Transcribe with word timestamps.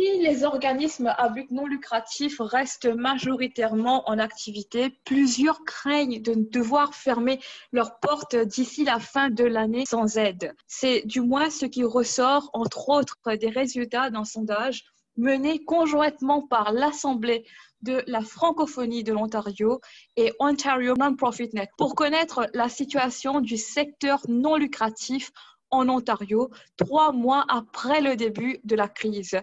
Si 0.00 0.18
les 0.18 0.44
organismes 0.44 1.12
à 1.18 1.28
but 1.28 1.50
non 1.50 1.66
lucratif 1.66 2.36
restent 2.40 2.86
majoritairement 2.86 4.08
en 4.08 4.18
activité, 4.18 4.98
plusieurs 5.04 5.62
craignent 5.66 6.22
de 6.22 6.32
devoir 6.36 6.94
fermer 6.94 7.38
leurs 7.70 8.00
portes 8.00 8.34
d'ici 8.34 8.82
la 8.82 8.98
fin 8.98 9.28
de 9.28 9.44
l'année 9.44 9.84
sans 9.84 10.16
aide. 10.16 10.54
C'est 10.66 11.02
du 11.04 11.20
moins 11.20 11.50
ce 11.50 11.66
qui 11.66 11.84
ressort, 11.84 12.48
entre 12.54 12.88
autres, 12.88 13.18
des 13.38 13.50
résultats 13.50 14.08
d'un 14.08 14.24
sondage 14.24 14.84
mené 15.18 15.62
conjointement 15.66 16.46
par 16.46 16.72
l'Assemblée 16.72 17.44
de 17.82 18.02
la 18.06 18.22
francophonie 18.22 19.04
de 19.04 19.12
l'Ontario 19.12 19.82
et 20.16 20.32
Ontario 20.38 20.94
Non-Profit 20.96 21.50
Net 21.52 21.68
pour 21.76 21.94
connaître 21.94 22.46
la 22.54 22.70
situation 22.70 23.42
du 23.42 23.58
secteur 23.58 24.22
non 24.28 24.56
lucratif 24.56 25.30
en 25.70 25.90
Ontario 25.90 26.50
trois 26.78 27.12
mois 27.12 27.44
après 27.48 28.00
le 28.00 28.16
début 28.16 28.60
de 28.64 28.76
la 28.76 28.88
crise. 28.88 29.36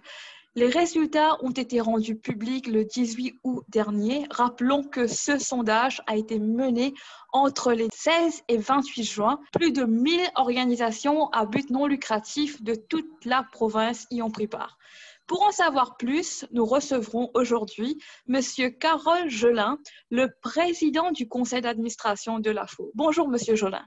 Les 0.57 0.69
résultats 0.69 1.37
ont 1.43 1.51
été 1.51 1.81
rendus 1.81 2.15
publics 2.15 2.65
le 2.65 2.83
18 2.83 3.41
août 3.43 3.63
dernier. 3.67 4.25
Rappelons 4.31 4.81
que 4.81 5.05
ce 5.05 5.37
sondage 5.37 6.01
a 6.07 6.17
été 6.17 6.39
mené 6.39 6.95
entre 7.31 7.73
les 7.73 7.87
16 7.93 8.41
et 8.47 8.57
28 8.57 9.03
juin. 9.03 9.39
Plus 9.53 9.71
de 9.71 9.83
1000 9.83 10.19
organisations 10.33 11.27
à 11.27 11.45
but 11.45 11.69
non 11.69 11.85
lucratif 11.85 12.59
de 12.63 12.73
toute 12.73 13.23
la 13.23 13.43
province 13.51 14.07
y 14.09 14.23
ont 14.23 14.31
pris 14.31 14.47
part. 14.47 14.79
Pour 15.27 15.43
en 15.43 15.51
savoir 15.51 15.95
plus, 15.95 16.47
nous 16.51 16.65
recevrons 16.65 17.29
aujourd'hui 17.35 18.01
M. 18.27 18.41
Carole 18.79 19.29
Jolin, 19.29 19.77
le 20.09 20.29
président 20.41 21.11
du 21.11 21.27
conseil 21.27 21.61
d'administration 21.61 22.39
de 22.39 22.49
l'AFO. 22.49 22.89
Bonjour, 22.95 23.27
M. 23.31 23.55
Jolin. 23.55 23.85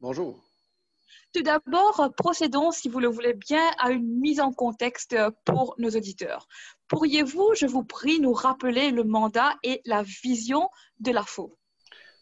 Bonjour. 0.00 0.47
Tout 1.34 1.42
d'abord, 1.42 2.12
procédons, 2.16 2.70
si 2.70 2.88
vous 2.88 3.00
le 3.00 3.08
voulez 3.08 3.34
bien, 3.34 3.62
à 3.78 3.90
une 3.90 4.18
mise 4.18 4.40
en 4.40 4.52
contexte 4.52 5.14
pour 5.44 5.74
nos 5.78 5.90
auditeurs. 5.90 6.48
Pourriez-vous, 6.88 7.52
je 7.54 7.66
vous 7.66 7.84
prie, 7.84 8.18
nous 8.18 8.32
rappeler 8.32 8.90
le 8.90 9.04
mandat 9.04 9.54
et 9.62 9.82
la 9.84 10.02
vision 10.02 10.70
de 11.00 11.12
l'AFO? 11.12 11.58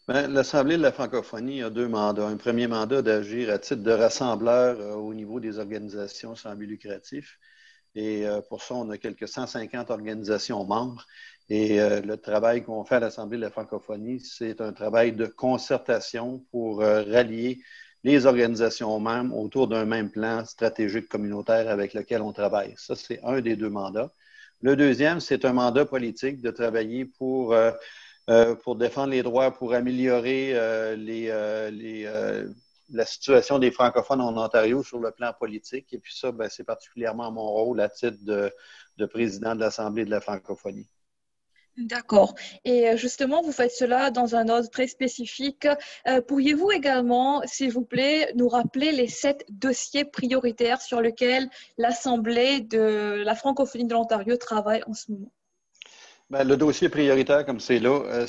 Ben, 0.09 0.27
L'Assemblée 0.31 0.75
de 0.75 0.81
la 0.81 0.91
francophonie 0.91 1.63
a 1.63 1.69
deux 1.69 1.87
mandats. 1.87 2.27
Un 2.27 2.35
premier 2.35 2.67
mandat 2.67 3.01
d'agir 3.01 3.49
à 3.49 3.59
titre 3.59 3.81
de 3.83 3.91
rassembleur 3.91 4.79
euh, 4.79 4.95
au 4.95 5.13
niveau 5.13 5.39
des 5.39 5.57
organisations 5.57 6.35
sans 6.35 6.55
but 6.55 6.67
lucratif. 6.67 7.39
Et 7.95 8.27
euh, 8.27 8.41
pour 8.41 8.61
ça, 8.61 8.75
on 8.75 8.89
a 8.89 8.97
quelques 8.97 9.27
150 9.27 9.89
organisations 9.89 10.65
membres. 10.65 11.05
Et 11.49 11.79
euh, 11.79 12.01
le 12.01 12.17
travail 12.17 12.63
qu'on 12.63 12.83
fait 12.83 12.95
à 12.95 12.99
l'Assemblée 12.99 13.37
de 13.37 13.43
la 13.43 13.51
francophonie, 13.51 14.19
c'est 14.19 14.59
un 14.59 14.73
travail 14.73 15.13
de 15.13 15.27
concertation 15.27 16.45
pour 16.51 16.79
rallier 16.79 17.61
les 18.07 18.25
organisations 18.25 18.97
mêmes 19.01 19.33
autour 19.33 19.67
d'un 19.67 19.83
même 19.83 20.09
plan 20.09 20.45
stratégique 20.45 21.09
communautaire 21.09 21.69
avec 21.69 21.93
lequel 21.93 22.21
on 22.21 22.31
travaille. 22.31 22.73
Ça, 22.77 22.95
c'est 22.95 23.19
un 23.21 23.41
des 23.41 23.57
deux 23.57 23.69
mandats. 23.69 24.13
Le 24.61 24.77
deuxième, 24.77 25.19
c'est 25.19 25.43
un 25.43 25.51
mandat 25.51 25.85
politique 25.85 26.41
de 26.41 26.49
travailler 26.49 27.03
pour, 27.03 27.53
euh, 27.53 27.71
euh, 28.29 28.55
défendre 28.75 29.11
les 29.11 29.23
droits, 29.23 29.51
pour 29.51 29.73
améliorer 29.73 30.51
euh, 30.53 30.95
la 32.89 33.05
situation 33.05 33.59
des 33.59 33.71
francophones 33.71 34.21
en 34.21 34.37
Ontario 34.37 34.83
sur 34.83 34.99
le 34.99 35.11
plan 35.11 35.33
politique. 35.37 35.91
Et 35.91 35.99
puis 35.99 36.15
ça, 36.15 36.31
ben, 36.31 36.47
c'est 36.49 36.63
particulièrement 36.63 37.29
mon 37.29 37.49
rôle 37.59 37.81
à 37.81 37.89
titre 37.89 38.19
de 38.23 39.05
président 39.05 39.53
de 39.53 39.59
l'Assemblée 39.59 40.05
de 40.05 40.11
la 40.11 40.21
francophonie. 40.21 40.87
D'accord. 41.77 42.33
Et 42.65 42.89
euh, 42.89 42.97
justement, 42.97 43.43
vous 43.43 43.51
faites 43.51 43.71
cela 43.71 44.09
dans 44.09 44.35
un 44.35 44.49
ordre 44.49 44.67
très 44.69 44.87
spécifique. 44.87 45.67
Euh, 46.07 46.21
pourriez-vous 46.21 46.71
également, 46.71 47.43
s'il 47.45 47.71
vous 47.71 47.85
plaît, 47.85 48.33
nous 48.35 48.49
rappeler 48.49 48.91
les 48.91 49.07
sept 49.07 49.45
dossiers 49.49 50.03
prioritaires 50.03 50.81
sur 50.81 51.01
lesquels 51.01 51.47
l'Assemblée 51.77 52.61
de 52.61 53.21
la 53.23 53.35
francophonie 53.35 53.85
de 53.85 53.93
l'Ontario 53.93 54.37
travaille 54.37 54.81
en 54.87 54.95
ce 54.95 55.11
moment? 55.11 55.31
Ben, 56.31 56.43
le 56.43 56.57
dossier 56.57 56.89
prioritaire, 56.89 57.45
comme 57.45 57.59
c'est 57.59 57.79
là, 57.79 58.01
euh, 58.11 58.25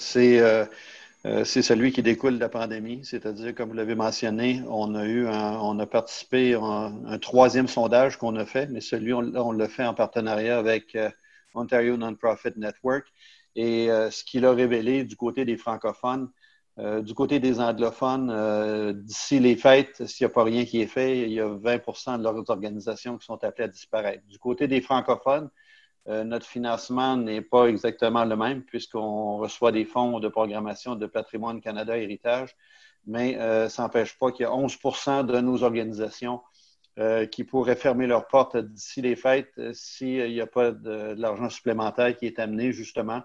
c'est 1.44 1.62
celui 1.62 1.90
qui 1.90 2.02
découle 2.02 2.34
de 2.34 2.40
la 2.40 2.50
pandémie, 2.50 3.00
c'est-à-dire, 3.02 3.54
comme 3.54 3.70
vous 3.70 3.74
l'avez 3.74 3.94
mentionné, 3.94 4.62
on 4.68 4.94
a 4.94 5.06
eu, 5.06 5.26
on 5.26 5.78
a 5.78 5.86
participé 5.86 6.54
à 6.54 6.92
un, 7.06 7.18
troisième 7.18 7.66
sondage 7.66 8.18
qu'on 8.18 8.36
a 8.36 8.44
fait, 8.44 8.66
mais 8.68 8.80
celui 8.80 9.12
on, 9.14 9.32
on 9.34 9.52
l'a 9.52 9.68
fait 9.68 9.84
en 9.84 9.94
partenariat 9.94 10.58
avec 10.58 10.96
Ontario 11.54 11.96
Non-Profit 11.96 12.52
Network. 12.56 13.06
Et 13.58 13.90
euh, 13.90 14.08
ce 14.12 14.22
qu'il 14.22 14.44
a 14.44 14.52
révélé 14.52 15.02
du 15.02 15.16
côté 15.16 15.44
des 15.44 15.56
francophones, 15.56 16.30
euh, 16.78 17.02
du 17.02 17.12
côté 17.12 17.40
des 17.40 17.58
anglophones, 17.58 18.30
euh, 18.30 18.92
d'ici 18.92 19.40
les 19.40 19.56
fêtes, 19.56 20.06
s'il 20.06 20.24
n'y 20.24 20.30
a 20.30 20.32
pas 20.32 20.44
rien 20.44 20.64
qui 20.64 20.80
est 20.80 20.86
fait, 20.86 21.22
il 21.22 21.32
y 21.32 21.40
a 21.40 21.48
20% 21.48 22.18
de 22.18 22.22
leurs 22.22 22.48
organisations 22.50 23.18
qui 23.18 23.26
sont 23.26 23.42
appelées 23.42 23.64
à 23.64 23.68
disparaître. 23.68 24.24
Du 24.28 24.38
côté 24.38 24.68
des 24.68 24.80
francophones, 24.80 25.50
notre 26.06 26.46
financement 26.46 27.18
n'est 27.18 27.42
pas 27.42 27.66
exactement 27.66 28.24
le 28.24 28.34
même 28.34 28.62
puisqu'on 28.62 29.36
reçoit 29.36 29.72
des 29.72 29.84
fonds 29.84 30.20
de 30.20 30.28
programmation 30.28 30.94
de 30.94 31.04
Patrimoine 31.06 31.60
Canada 31.60 31.98
Héritage, 31.98 32.56
mais 33.06 33.34
ça 33.68 33.82
n'empêche 33.82 34.16
pas 34.18 34.32
qu'il 34.32 34.44
y 34.44 34.46
a 34.46 34.52
11% 34.52 35.26
de 35.26 35.40
nos 35.40 35.62
organisations 35.64 36.40
qui 37.30 37.44
pourraient 37.44 37.76
fermer 37.76 38.06
leurs 38.06 38.26
portes 38.26 38.56
d'ici 38.56 39.02
les 39.02 39.16
fêtes 39.16 39.60
s'il 39.74 40.32
n'y 40.32 40.40
a 40.40 40.46
pas 40.46 40.70
de 40.70 41.14
l'argent 41.18 41.50
supplémentaire 41.50 42.16
qui 42.16 42.24
est 42.24 42.38
amené 42.38 42.72
justement 42.72 43.22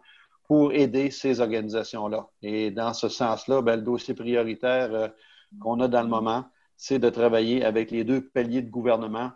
pour 0.53 0.71
aider 0.71 1.09
ces 1.09 1.39
organisations-là. 1.39 2.27
Et 2.43 2.69
dans 2.69 2.93
ce 2.93 3.09
sens-là, 3.09 3.63
ben, 3.63 3.77
le 3.77 3.81
dossier 3.81 4.13
prioritaire 4.13 4.93
euh, 4.93 5.07
qu'on 5.59 5.79
a 5.79 5.87
dans 5.87 6.03
le 6.03 6.07
moment, 6.07 6.45
c'est 6.77 6.99
de 6.99 7.09
travailler 7.09 7.65
avec 7.65 7.89
les 7.89 8.03
deux 8.03 8.21
paliers 8.21 8.61
de 8.61 8.69
gouvernement 8.69 9.31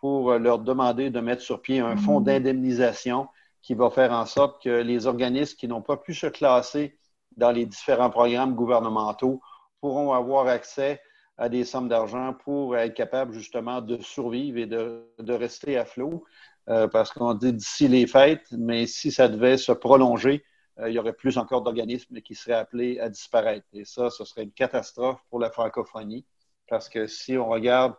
pour 0.00 0.32
euh, 0.32 0.40
leur 0.40 0.58
demander 0.58 1.10
de 1.10 1.20
mettre 1.20 1.42
sur 1.42 1.62
pied 1.62 1.78
un 1.78 1.96
fonds 1.96 2.20
d'indemnisation 2.20 3.28
qui 3.62 3.74
va 3.74 3.90
faire 3.90 4.10
en 4.10 4.26
sorte 4.26 4.60
que 4.60 4.82
les 4.82 5.06
organismes 5.06 5.56
qui 5.56 5.68
n'ont 5.68 5.82
pas 5.82 5.98
pu 5.98 6.14
se 6.14 6.26
classer 6.26 6.98
dans 7.36 7.52
les 7.52 7.64
différents 7.64 8.10
programmes 8.10 8.56
gouvernementaux 8.56 9.40
pourront 9.80 10.14
avoir 10.14 10.48
accès 10.48 11.00
à 11.38 11.48
des 11.48 11.62
sommes 11.62 11.86
d'argent 11.86 12.34
pour 12.42 12.76
être 12.76 12.94
capables 12.94 13.32
justement 13.32 13.80
de 13.80 13.98
survivre 14.02 14.58
et 14.58 14.66
de, 14.66 15.04
de 15.20 15.32
rester 15.32 15.78
à 15.78 15.84
flot. 15.84 16.24
Euh, 16.68 16.88
parce 16.88 17.12
qu'on 17.12 17.34
dit 17.34 17.52
d'ici 17.52 17.86
les 17.86 18.08
fêtes, 18.08 18.48
mais 18.50 18.88
si 18.88 19.12
ça 19.12 19.28
devait 19.28 19.58
se 19.58 19.70
prolonger, 19.70 20.42
il 20.86 20.92
y 20.92 20.98
aurait 20.98 21.12
plus 21.12 21.38
encore 21.38 21.62
d'organismes 21.62 22.20
qui 22.20 22.34
seraient 22.34 22.56
appelés 22.56 23.00
à 23.00 23.08
disparaître. 23.08 23.66
Et 23.72 23.84
ça, 23.84 24.10
ce 24.10 24.24
serait 24.24 24.42
une 24.42 24.52
catastrophe 24.52 25.20
pour 25.30 25.38
la 25.38 25.50
francophonie, 25.50 26.26
parce 26.68 26.88
que 26.88 27.06
si 27.06 27.38
on 27.38 27.48
regarde 27.48 27.94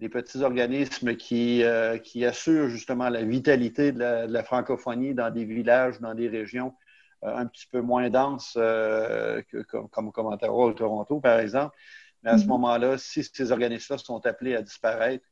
les 0.00 0.08
petits 0.08 0.42
organismes 0.42 1.16
qui, 1.16 1.62
euh, 1.62 1.98
qui 1.98 2.24
assurent 2.24 2.68
justement 2.68 3.08
la 3.08 3.22
vitalité 3.22 3.92
de 3.92 3.98
la, 3.98 4.42
francophonie 4.42 5.14
dans 5.14 5.30
des 5.30 5.44
villages, 5.44 6.00
dans 6.00 6.14
des 6.14 6.28
régions 6.28 6.74
un 7.22 7.46
petit 7.46 7.66
peu 7.66 7.80
moins 7.80 8.10
denses 8.10 8.54
que, 8.54 9.62
comme, 9.90 10.10
comme 10.10 10.26
Ottawa 10.26 10.66
ou 10.66 10.72
Toronto, 10.72 11.20
par 11.20 11.38
exemple, 11.38 11.76
mais 12.22 12.30
à 12.30 12.38
ce 12.38 12.44
mm-hmm. 12.44 12.48
moment-là, 12.48 12.98
si 12.98 13.24
ces 13.24 13.52
organismes-là 13.52 13.98
sont 13.98 14.24
appelés 14.26 14.54
à 14.54 14.62
disparaître, 14.62 15.24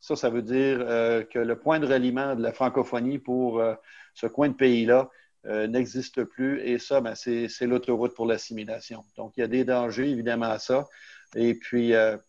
ça, 0.00 0.16
ça 0.16 0.30
veut 0.30 0.42
dire 0.42 0.78
euh, 0.80 1.24
que 1.24 1.38
le 1.38 1.58
point 1.58 1.80
de 1.80 1.86
reliement 1.86 2.34
de 2.36 2.42
la 2.42 2.52
francophonie 2.52 3.18
pour 3.18 3.58
euh, 3.58 3.74
ce 4.14 4.26
coin 4.26 4.48
de 4.48 4.54
pays-là 4.54 5.00
euh, 5.00 5.08
n'existe 5.44 6.24
plus. 6.24 6.60
Et 6.60 6.78
ça, 6.78 7.00
ben, 7.00 7.14
c'est 7.14 7.66
l'autoroute 7.66 8.14
pour 8.14 8.26
l'assimilation. 8.26 9.04
Donc, 9.16 9.34
il 9.36 9.40
y 9.40 9.42
a 9.42 9.48
des 9.48 9.64
dangers, 9.64 10.10
évidemment, 10.10 10.50
à 10.50 10.58
ça. 10.58 10.88
Et 11.34 11.54
puis, 11.54 11.90
il 11.90 12.20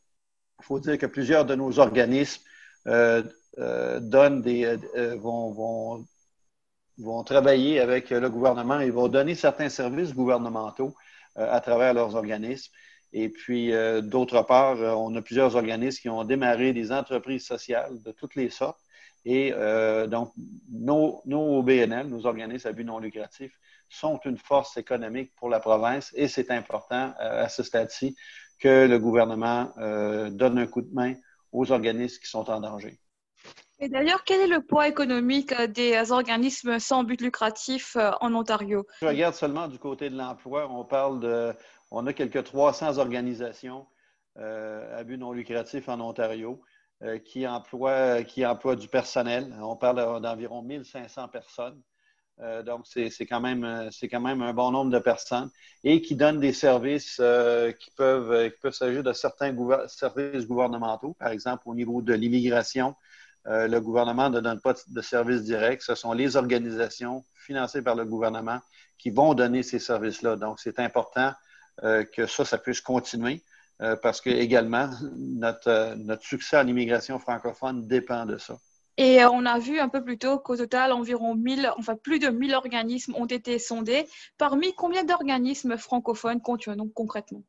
faut 0.61 0.79
dire 0.79 0.97
que 0.97 1.05
plusieurs 1.05 1.45
de 1.45 1.55
nos 1.55 1.79
organismes 1.79 2.43
donnent 2.85 4.41
des, 4.41 4.77
vont, 5.17 5.51
vont, 5.51 6.05
vont, 6.97 7.23
travailler 7.23 7.79
avec 7.79 8.09
le 8.11 8.29
gouvernement 8.29 8.79
et 8.79 8.89
vont 8.89 9.07
donner 9.07 9.35
certains 9.35 9.69
services 9.69 10.13
gouvernementaux 10.13 10.95
à 11.35 11.59
travers 11.61 11.93
leurs 11.93 12.15
organismes. 12.15 12.71
Et 13.13 13.29
puis, 13.29 13.73
euh, 13.73 14.01
d'autre 14.01 14.43
part, 14.43 14.77
euh, 14.77 14.93
on 14.93 15.15
a 15.15 15.21
plusieurs 15.21 15.55
organismes 15.55 16.01
qui 16.01 16.09
ont 16.09 16.23
démarré 16.23 16.73
des 16.73 16.91
entreprises 16.91 17.45
sociales 17.45 18.01
de 18.03 18.11
toutes 18.11 18.35
les 18.35 18.49
sortes. 18.49 18.79
Et 19.25 19.53
euh, 19.53 20.07
donc, 20.07 20.31
nos, 20.72 21.22
nos 21.25 21.59
OBNL, 21.59 22.07
nos 22.07 22.25
organismes 22.25 22.68
à 22.68 22.71
but 22.71 22.83
non 22.83 23.00
lucratif, 23.00 23.51
sont 23.89 24.19
une 24.25 24.38
force 24.38 24.77
économique 24.77 25.33
pour 25.36 25.50
la 25.50 25.60
province 25.60 26.12
et 26.16 26.27
c'est 26.27 26.51
important 26.51 27.13
à 27.18 27.50
ce 27.50 27.63
stade-ci 27.63 28.16
que 28.60 28.86
le 28.88 29.00
gouvernement 29.00 29.74
donne 30.30 30.60
un 30.60 30.68
coup 30.68 30.83
de 30.83 30.94
main 30.94 31.16
aux 31.51 31.71
organismes 31.71 32.19
qui 32.21 32.30
sont 32.30 32.48
en 32.51 32.60
danger. 32.60 33.00
Et 33.80 33.89
d'ailleurs, 33.89 34.24
quel 34.25 34.42
est 34.42 34.48
le 34.48 34.62
poids 34.62 34.88
économique 34.88 35.60
des 35.60 36.12
organismes 36.12 36.77
sans 36.77 37.04
but 37.04 37.19
lucratif 37.19 37.98
en 38.22 38.36
Ontario? 38.36 38.86
Je 39.01 39.07
regarde 39.07 39.33
seulement 39.33 39.68
du 39.68 39.80
côté 39.80 40.12
de 40.12 40.18
l'emploi. 40.18 40.69
On 40.69 40.86
parle 40.86 41.19
de 41.19 41.56
on 41.92 42.06
a 42.06 42.13
quelques 42.13 42.44
300 42.44 42.98
organisations 42.98 43.88
euh, 44.38 45.00
à 45.00 45.04
but 45.04 45.18
non 45.18 45.31
lucratif 45.31 45.89
en 45.89 46.00
Ontario 46.00 46.62
euh, 46.62 46.69
qui, 47.25 47.48
emploient, 47.48 48.24
qui 48.24 48.46
emploient 48.46 48.75
du 48.75 48.88
personnel. 48.88 49.56
On 49.62 49.75
parle 49.75 50.22
d'environ 50.22 50.62
1500 50.62 51.30
personnes. 51.30 51.81
Euh, 52.42 52.63
donc, 52.63 52.86
c'est 52.88 53.10
quand, 53.25 53.42
même, 53.42 53.90
quand 54.10 54.19
même 54.19 54.42
un 54.42 54.54
bon 54.54 54.72
nombre 54.72 54.92
de 54.92 55.00
personnes 55.00 55.50
et 55.84 56.01
qui 56.01 56.16
donnent 56.16 56.40
des 56.40 56.54
services 56.54 57.22
qui 57.80 57.92
peuvent, 57.92 58.50
qui 58.51 58.60
peuvent 58.62 58.74
s'agir 58.74 59.04
de 59.04 59.13
certains 59.13 59.56
services 59.88 60.48
gouvernementaux, 60.48 61.16
par 61.19 61.30
exemple 61.30 61.63
au 61.66 61.75
niveau 61.75 62.01
de 62.01 62.13
l'immigration, 62.13 62.96
le 63.46 63.80
gouvernement 63.80 64.30
ne 64.30 64.40
donne 64.42 64.62
pas 64.62 64.74
de 64.88 65.01
services 65.01 65.44
directs. 65.44 65.81
Ce 65.81 65.96
sont 65.96 66.13
les 66.13 66.36
organisations 66.36 67.24
financées 67.36 67.81
par 67.81 67.96
le 67.96 68.06
gouvernement 68.06 68.60
qui 68.98 69.10
vont 69.10 69.34
donner 69.34 69.63
ces 69.63 69.80
services-là. 69.80 70.36
Donc, 70.36 70.60
c'est 70.60 70.80
important 70.80 71.34
que 71.81 72.25
ça, 72.28 72.46
ça 72.46 72.57
puisse 72.57 72.81
continuer 72.81 73.44
parce 74.01 74.21
que 74.21 74.29
également, 74.29 74.89
notre, 75.17 75.95
notre 75.95 76.23
succès 76.23 76.57
en 76.57 76.67
immigration 76.67 77.19
francophone 77.19 77.87
dépend 77.87 78.25
de 78.25 78.37
ça. 78.37 78.57
Et 78.97 79.23
on 79.23 79.45
a 79.45 79.59
vu 79.59 79.79
un 79.79 79.87
peu 79.87 80.03
plus 80.03 80.17
tôt 80.17 80.39
qu'au 80.39 80.57
total, 80.57 80.91
environ 80.91 81.33
1000, 81.33 81.71
enfin 81.77 81.95
plus 81.95 82.19
de 82.19 82.27
1000 82.27 82.53
organismes 82.53 83.15
ont 83.15 83.27
été 83.27 83.57
sondés. 83.57 84.05
Parmi 84.37 84.73
combien 84.73 85.05
d'organismes 85.05 85.77
francophones 85.77 86.41
comptons 86.41 86.89
concrètement? 86.93 87.43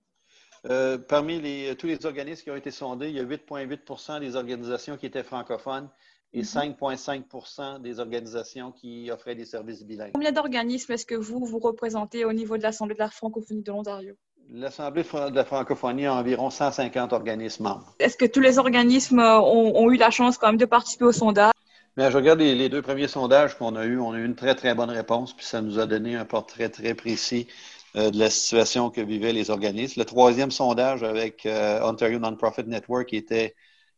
Euh, 0.66 0.96
parmi 0.96 1.40
les, 1.40 1.74
tous 1.74 1.88
les 1.88 2.06
organismes 2.06 2.44
qui 2.44 2.50
ont 2.52 2.56
été 2.56 2.70
sondés, 2.70 3.08
il 3.08 3.16
y 3.16 3.18
a 3.18 3.24
8,8 3.24 4.20
des 4.20 4.36
organisations 4.36 4.96
qui 4.96 5.06
étaient 5.06 5.24
francophones 5.24 5.88
et 6.32 6.42
5,5 6.42 7.78
mhm. 7.78 7.82
des 7.82 7.98
organisations 7.98 8.70
qui 8.70 9.10
offraient 9.10 9.34
des 9.34 9.46
services 9.46 9.82
bilingues. 9.82 10.12
Combien 10.12 10.30
d'organismes 10.30 10.92
est-ce 10.92 11.06
que 11.06 11.16
vous, 11.16 11.44
vous 11.44 11.58
représentez 11.58 12.24
au 12.24 12.32
niveau 12.32 12.58
de 12.58 12.62
l'Assemblée 12.62 12.94
de 12.94 13.00
la 13.00 13.10
francophonie 13.10 13.62
de 13.62 13.72
l'Ontario? 13.72 14.14
L'Assemblée 14.52 15.04
de 15.04 15.34
la 15.36 15.44
francophonie 15.44 16.06
a 16.06 16.14
environ 16.14 16.50
150 16.50 17.12
organismes 17.12 17.62
membres. 17.62 17.94
Est-ce 18.00 18.16
que 18.16 18.24
tous 18.24 18.40
les 18.40 18.58
organismes 18.58 19.20
ont, 19.20 19.90
eu 19.92 19.96
la 19.96 20.10
chance 20.10 20.38
quand 20.38 20.48
même 20.48 20.56
de 20.56 20.64
participer 20.64 21.04
au 21.04 21.12
sondage? 21.12 21.52
Bien, 21.96 22.10
je 22.10 22.16
regarde 22.16 22.40
les, 22.40 22.68
deux 22.68 22.82
premiers 22.82 23.06
sondages 23.06 23.56
qu'on 23.56 23.76
a 23.76 23.84
eus. 23.86 24.00
On 24.00 24.12
a 24.12 24.18
eu 24.18 24.24
une 24.24 24.34
très, 24.34 24.56
très 24.56 24.74
bonne 24.74 24.90
réponse, 24.90 25.34
puis 25.34 25.46
ça 25.46 25.62
nous 25.62 25.78
a 25.78 25.86
donné 25.86 26.16
un 26.16 26.24
portrait 26.24 26.68
très 26.68 26.94
précis 26.94 27.46
euh, 27.94 28.10
de 28.10 28.18
la 28.18 28.28
situation 28.28 28.90
que 28.90 29.00
vivaient 29.00 29.32
les 29.32 29.50
organismes. 29.50 30.00
Le 30.00 30.04
troisième 30.04 30.50
sondage 30.50 31.04
avec 31.04 31.46
euh, 31.46 31.80
Ontario 31.82 32.18
Non-Profit 32.18 32.64
Network 32.64 33.12
était, 33.12 33.54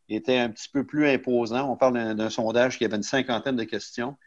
était 0.07 0.37
un 0.37 0.49
petit 0.49 0.69
peu 0.69 0.85
plus 0.85 1.09
imposant. 1.09 1.67
On 1.67 1.77
parle 1.77 2.13
d'un 2.13 2.29
sondage 2.29 2.77
qui 2.77 2.85
avait 2.85 2.97
une 2.97 3.01
cinquantaine 3.01 3.55
de 3.55 3.63
questions, 3.63 4.17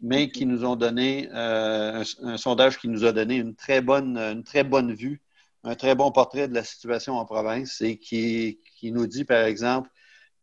mais 0.00 0.30
qui 0.30 0.46
nous 0.46 0.64
ont 0.64 0.76
donné 0.76 1.28
euh, 1.34 2.04
un, 2.22 2.28
un, 2.28 2.36
sondage 2.36 2.78
qui 2.78 2.86
nous 2.86 3.04
a 3.04 3.10
donné 3.10 3.34
une 3.34 3.56
très 3.56 3.80
bonne, 3.80 4.16
une 4.16 4.44
très 4.44 4.62
bonne 4.62 4.94
vue 4.94 5.20
un 5.64 5.74
très 5.74 5.94
bon 5.94 6.10
portrait 6.10 6.48
de 6.48 6.54
la 6.54 6.64
situation 6.64 7.14
en 7.16 7.24
province 7.24 7.80
et 7.80 7.98
qui, 7.98 8.58
nous 8.82 9.06
dit, 9.06 9.24
par 9.24 9.44
exemple, 9.44 9.90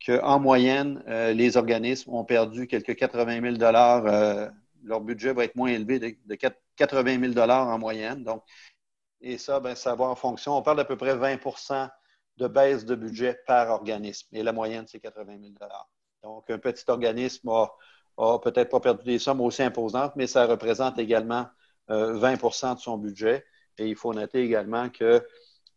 qu'en 0.06 0.40
moyenne, 0.40 1.04
euh, 1.08 1.34
les 1.34 1.58
organismes 1.58 2.14
ont 2.14 2.24
perdu 2.24 2.68
quelques 2.68 2.96
80 2.96 3.58
000 3.58 3.64
euh, 3.64 4.50
Leur 4.84 5.02
budget 5.02 5.34
va 5.34 5.44
être 5.44 5.56
moins 5.56 5.70
élevé 5.70 6.00
de, 6.00 6.36
80 6.36 7.34
000 7.34 7.50
en 7.50 7.78
moyenne. 7.78 8.24
Donc, 8.24 8.44
et 9.22 9.38
ça, 9.38 9.60
ben, 9.60 9.76
ça 9.76 9.96
va 9.96 10.06
en 10.06 10.16
fonction. 10.16 10.56
On 10.56 10.62
parle 10.62 10.78
d'à 10.78 10.86
peu 10.86 10.96
près 10.96 11.16
20% 11.16 11.90
de 12.38 12.48
baisse 12.48 12.86
de 12.86 12.96
budget 12.96 13.38
par 13.46 13.70
organisme. 13.70 14.30
Et 14.34 14.44
la 14.44 14.54
moyenne, 14.54 14.86
c'est 14.88 15.02
80 15.02 15.38
000 15.42 15.54
Donc, 16.24 16.50
un 16.50 16.58
petit 16.58 16.86
organisme 16.88 17.50
a, 17.50 18.40
peut-être 18.40 18.70
pas 18.70 18.80
perdu 18.80 19.04
des 19.04 19.20
sommes 19.20 19.42
aussi 19.42 19.64
imposantes, 19.64 20.14
mais 20.16 20.28
ça 20.28 20.46
représente 20.46 20.98
également 20.98 21.48
20% 21.90 22.72
euh, 22.72 22.76
de 22.76 22.80
son 22.80 22.98
budget. 22.98 23.46
Et 23.80 23.88
il 23.88 23.96
faut 23.96 24.14
noter 24.14 24.44
également 24.44 24.90
qu'il 24.90 25.22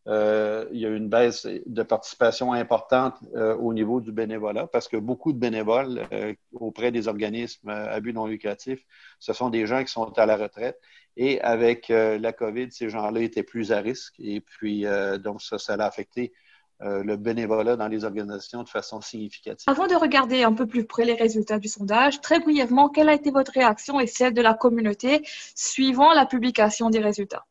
euh, 0.08 0.66
y 0.72 0.84
a 0.84 0.88
une 0.88 1.08
baisse 1.08 1.46
de 1.46 1.82
participation 1.84 2.52
importante 2.52 3.14
euh, 3.36 3.54
au 3.56 3.72
niveau 3.72 4.00
du 4.00 4.10
bénévolat 4.10 4.66
parce 4.66 4.88
que 4.88 4.96
beaucoup 4.96 5.32
de 5.32 5.38
bénévoles 5.38 6.06
euh, 6.12 6.34
auprès 6.52 6.90
des 6.90 7.06
organismes 7.06 7.68
à 7.70 8.00
but 8.00 8.12
non 8.12 8.26
lucratif, 8.26 8.84
ce 9.20 9.32
sont 9.32 9.50
des 9.50 9.66
gens 9.66 9.82
qui 9.84 9.92
sont 9.92 10.12
à 10.18 10.26
la 10.26 10.36
retraite. 10.36 10.78
Et 11.16 11.42
avec 11.42 11.90
la 11.90 12.32
COVID, 12.32 12.72
ces 12.72 12.88
gens-là 12.88 13.20
étaient 13.20 13.42
plus 13.42 13.70
à 13.70 13.80
risque. 13.80 14.14
Et 14.18 14.40
puis, 14.40 14.86
donc, 15.22 15.42
ça 15.42 15.74
a 15.74 15.84
affecté 15.84 16.32
le 16.80 17.16
bénévolat 17.16 17.76
dans 17.76 17.88
les 17.88 18.04
organisations 18.04 18.62
de 18.62 18.68
façon 18.70 19.02
significative. 19.02 19.64
Avant 19.66 19.86
de 19.86 19.94
regarder 19.94 20.42
un 20.42 20.54
peu 20.54 20.66
plus 20.66 20.86
près 20.86 21.04
les 21.04 21.12
résultats 21.12 21.58
du 21.58 21.68
sondage, 21.68 22.22
très 22.22 22.40
brièvement, 22.40 22.88
quelle 22.88 23.10
a 23.10 23.12
été 23.12 23.30
votre 23.30 23.52
réaction 23.52 24.00
et 24.00 24.06
celle 24.06 24.32
de 24.32 24.40
la 24.40 24.54
communauté 24.54 25.20
suivant 25.54 26.14
la 26.14 26.24
publication 26.24 26.88
des 26.88 27.00
résultats? 27.00 27.44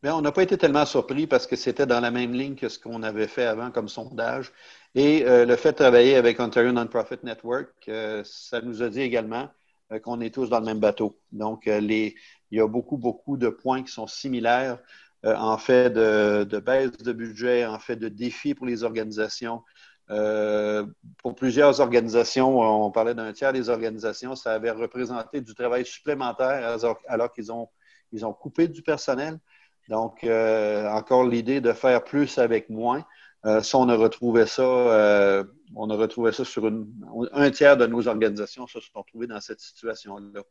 Bien, 0.00 0.14
on 0.14 0.20
n'a 0.20 0.30
pas 0.30 0.44
été 0.44 0.56
tellement 0.56 0.86
surpris 0.86 1.26
parce 1.26 1.48
que 1.48 1.56
c'était 1.56 1.84
dans 1.86 1.98
la 1.98 2.12
même 2.12 2.32
ligne 2.32 2.54
que 2.54 2.68
ce 2.68 2.78
qu'on 2.78 3.02
avait 3.02 3.26
fait 3.26 3.46
avant 3.46 3.72
comme 3.72 3.88
sondage. 3.88 4.52
Et 4.94 5.26
euh, 5.26 5.44
le 5.44 5.56
fait 5.56 5.72
de 5.72 5.76
travailler 5.76 6.14
avec 6.14 6.38
Ontario 6.38 6.70
Non-Profit 6.70 7.18
Network, 7.24 7.70
euh, 7.88 8.22
ça 8.24 8.60
nous 8.60 8.80
a 8.82 8.90
dit 8.90 9.00
également 9.00 9.48
euh, 9.90 9.98
qu'on 9.98 10.20
est 10.20 10.32
tous 10.32 10.48
dans 10.50 10.60
le 10.60 10.66
même 10.66 10.78
bateau. 10.78 11.18
Donc, 11.32 11.66
il 11.66 12.14
y 12.52 12.60
a 12.60 12.66
beaucoup, 12.68 12.96
beaucoup 12.96 13.36
de 13.36 13.48
points 13.48 13.82
qui 13.82 13.92
sont 13.92 14.06
similaires 14.06 14.78
en 15.24 15.58
fait 15.58 15.90
de, 15.90 16.60
baisse 16.60 16.92
de 16.92 17.12
budget, 17.12 17.66
en 17.66 17.80
fait 17.80 17.96
de 17.96 18.08
défis 18.08 18.54
pour 18.54 18.66
les 18.66 18.84
organisations. 18.84 19.64
pour 20.06 21.34
plusieurs 21.34 21.80
organisations, 21.80 22.60
on 22.60 22.90
parlait 22.92 23.14
d'un 23.14 23.32
tiers 23.32 23.52
des 23.52 23.68
organisations, 23.68 24.36
ça 24.36 24.52
avait 24.54 24.70
représenté 24.70 25.40
du 25.40 25.54
travail 25.54 25.84
supplémentaire 25.84 26.78
alors, 27.08 27.32
qu'ils 27.32 27.50
ont, 27.50 27.68
ils 28.12 28.24
ont 28.24 28.32
coupé 28.32 28.68
du 28.68 28.82
personnel. 28.82 29.40
Donc, 29.88 30.22
euh, 30.22 30.86
encore 30.90 31.24
l'idée 31.24 31.60
de 31.60 31.72
faire 31.72 32.04
plus 32.04 32.38
avec 32.38 32.68
moins. 32.68 33.04
Euh, 33.46 33.62
ça, 33.62 33.78
on 33.78 33.88
a 33.88 33.96
retrouvé 33.96 34.46
ça, 34.46 34.62
euh, 34.62 35.44
on 35.74 35.88
a 35.90 35.96
retrouvé 35.96 36.32
ça 36.32 36.44
sur 36.44 36.66
une, 36.66 36.86
un 37.32 37.50
tiers 37.50 37.76
de 37.76 37.86
nos 37.86 38.06
organisations 38.06 38.66
se 38.66 38.80
sont 38.80 39.00
retrouvées 39.00 39.26
dans 39.26 39.40
cette 39.40 39.60
situation-là. 39.60 40.42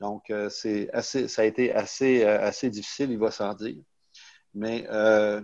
Donc, 0.00 0.32
c'est 0.50 0.90
assez, 0.92 1.28
ça 1.28 1.42
a 1.42 1.44
été 1.44 1.72
assez, 1.72 2.24
assez 2.24 2.70
difficile, 2.70 3.10
il 3.10 3.18
va 3.18 3.30
sans 3.30 3.54
dire. 3.54 3.76
Mais 4.54 4.86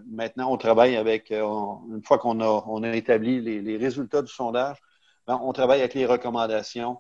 maintenant, 0.07 0.53
on 0.53 0.57
travaille 0.57 0.97
avec, 0.97 1.31
une 1.31 2.03
fois 2.05 2.19
qu'on 2.19 2.41
a, 2.41 2.65
on 2.67 2.83
a 2.83 2.95
établi 2.95 3.41
les, 3.41 3.61
les 3.61 3.77
résultats 3.77 4.23
du 4.23 4.33
sondage, 4.33 4.79
ben, 5.27 5.41
on 5.43 5.53
travaille 5.53 5.81
avec 5.81 5.95
les 5.95 6.07
recommandations 6.07 6.99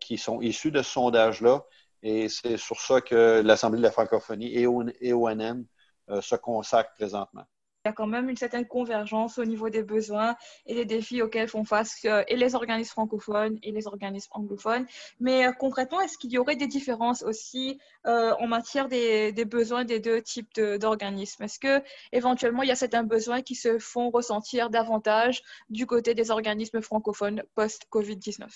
qui 0.00 0.18
sont 0.18 0.40
issues 0.40 0.72
de 0.72 0.82
ce 0.82 0.90
sondage-là 0.90 1.62
et 2.02 2.28
c'est 2.28 2.56
sur 2.56 2.80
ça 2.80 3.00
que 3.00 3.42
l'Assemblée 3.44 3.78
de 3.78 3.82
la 3.84 3.90
francophonie 3.90 4.54
et 4.54 4.66
ONM 4.66 5.66
euh, 6.10 6.20
se 6.20 6.36
consacrent 6.36 6.94
présentement. 6.94 7.44
Il 7.84 7.88
y 7.88 7.90
a 7.90 7.92
quand 7.92 8.06
même 8.06 8.28
une 8.28 8.36
certaine 8.36 8.66
convergence 8.66 9.38
au 9.38 9.44
niveau 9.44 9.70
des 9.70 9.82
besoins 9.82 10.36
et 10.66 10.74
des 10.74 10.84
défis 10.84 11.22
auxquels 11.22 11.48
font 11.48 11.64
face 11.64 11.96
euh, 12.06 12.24
et 12.28 12.36
les 12.36 12.54
organismes 12.54 12.90
francophones 12.90 13.58
et 13.62 13.72
les 13.72 13.86
organismes 13.86 14.30
anglophones. 14.32 14.86
Mais 15.20 15.46
euh, 15.46 15.52
concrètement, 15.52 16.00
est-ce 16.00 16.18
qu'il 16.18 16.30
y 16.30 16.38
aurait 16.38 16.56
des 16.56 16.66
différences 16.66 17.22
aussi 17.22 17.78
en 18.04 18.46
matière 18.46 18.88
des, 18.88 19.32
des, 19.32 19.44
besoins 19.44 19.84
des 19.84 20.00
deux 20.00 20.22
types 20.22 20.58
d'organismes? 20.58 21.44
Est-ce 21.44 21.58
que 21.58 21.82
éventuellement 22.12 22.62
il 22.62 22.68
y 22.68 22.72
a 22.72 22.76
certains 22.76 23.04
besoins 23.04 23.42
qui 23.42 23.54
se 23.54 23.78
font 23.78 24.10
ressentir 24.10 24.70
davantage 24.70 25.42
du 25.68 25.86
côté 25.86 26.14
des 26.14 26.30
organismes 26.30 26.80
francophones 26.80 27.42
post-COVID-19 27.54 28.46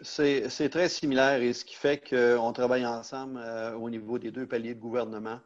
c'est 0.00 0.68
très 0.70 0.88
similaire 0.88 1.42
et 1.42 1.52
ce 1.52 1.64
qui 1.64 1.74
fait 1.74 1.98
qu'on 1.98 2.52
travaille 2.52 2.86
ensemble 2.86 3.40
euh, 3.42 3.74
au 3.74 3.90
niveau 3.90 4.18
des 4.18 4.30
deux 4.30 4.46
paliers 4.46 4.74
de 4.74 4.80
gouvernement 4.80 5.40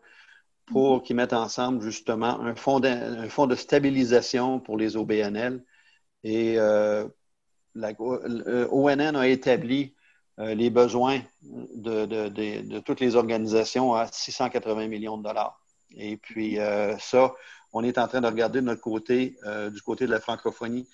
pour 0.67 0.99
mm-hmm. 0.99 1.03
qu'ils 1.03 1.17
mettent 1.17 1.33
ensemble 1.33 1.83
justement 1.83 2.41
un 2.41 2.55
fonds, 2.55 2.81
de, 2.81 2.89
un 2.89 3.29
fonds 3.29 3.47
de 3.47 3.55
stabilisation 3.55 4.61
pour 4.61 4.77
les 4.77 4.97
OBNL. 4.97 5.65
Et 6.23 6.59
euh, 6.59 7.09
la, 7.75 7.93
ONN 7.99 9.17
a 9.17 9.27
établi 9.27 9.95
euh, 10.39 10.55
les 10.55 10.71
besoins 10.71 11.21
de, 11.43 12.07
de, 12.07 12.29
de, 12.29 12.79
toutes 12.81 13.01
les 13.01 13.17
organisations 13.17 13.95
à 13.95 14.07
680 14.07 14.87
millions 14.89 15.17
de 15.17 15.25
dollars. 15.25 15.61
Et 15.95 16.17
puis 16.17 16.57
ça, 17.01 17.35
on 17.75 17.85
est 17.85 17.99
en 17.99 18.09
train 18.09 18.23
de 18.23 18.27
regarder 18.27 18.63
de 18.63 18.65
notre 18.65 18.81
côté, 18.81 19.37
du 19.71 19.83
côté 19.83 20.07
de 20.07 20.11
la 20.11 20.21
francophonie, 20.21 20.89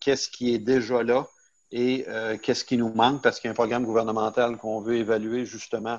qu'est-ce 0.00 0.30
qui 0.30 0.54
est 0.54 0.58
déjà 0.58 1.02
là 1.02 1.26
et 1.72 2.04
euh, 2.08 2.36
qu'est-ce 2.36 2.64
qui 2.64 2.76
nous 2.76 2.92
manque? 2.92 3.22
Parce 3.22 3.38
qu'il 3.38 3.48
y 3.48 3.50
a 3.50 3.52
un 3.52 3.54
programme 3.54 3.84
gouvernemental 3.84 4.56
qu'on 4.56 4.80
veut 4.80 4.96
évaluer 4.96 5.44
justement 5.46 5.98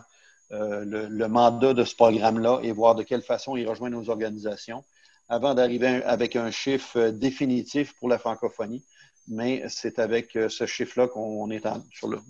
euh, 0.51 0.83
le, 0.85 1.27
mandat 1.27 1.73
de 1.73 1.83
ce 1.83 1.95
programme-là 1.95 2.59
et 2.61 2.71
voir 2.71 2.95
de 2.95 3.03
quelle 3.03 3.21
façon 3.21 3.55
il 3.55 3.67
rejoint 3.67 3.89
nos 3.89 4.09
organisations 4.09 4.83
avant 5.29 5.53
d'arriver 5.53 6.03
avec 6.03 6.35
un 6.35 6.51
chiffre 6.51 6.99
euh, 6.99 7.11
définitif 7.11 7.93
pour 7.97 8.09
la 8.09 8.17
francophonie. 8.17 8.83
Mais 9.27 9.63
c'est 9.69 9.99
avec 9.99 10.31
ce 10.49 10.65
chiffre-là 10.65 11.07
qu'on 11.07 11.49
est, 11.51 11.65
en, 11.67 11.83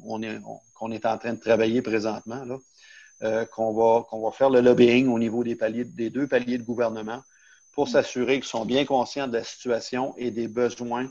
on 0.05 0.21
est, 0.21 0.39
qu'on 0.75 0.91
est 0.91 1.05
en 1.05 1.17
train 1.17 1.33
de 1.33 1.39
travailler 1.39 1.81
présentement, 1.81 2.43
là, 2.43 3.45
qu'on, 3.45 3.73
va, 3.73 4.03
qu'on 4.09 4.21
va 4.21 4.31
faire 4.31 4.49
le 4.49 4.59
lobbying 4.59 5.07
au 5.07 5.17
niveau 5.17 5.43
des, 5.43 5.55
paliers, 5.55 5.85
des 5.85 6.09
deux 6.09 6.27
paliers 6.27 6.57
de 6.57 6.63
gouvernement 6.63 7.23
pour 7.71 7.87
s'assurer 7.87 8.35
qu'ils 8.35 8.49
sont 8.49 8.65
bien 8.65 8.83
conscients 8.83 9.29
de 9.29 9.33
la 9.33 9.43
situation 9.43 10.13
et 10.17 10.31
des 10.31 10.49
besoins 10.49 11.05
euh, 11.05 11.07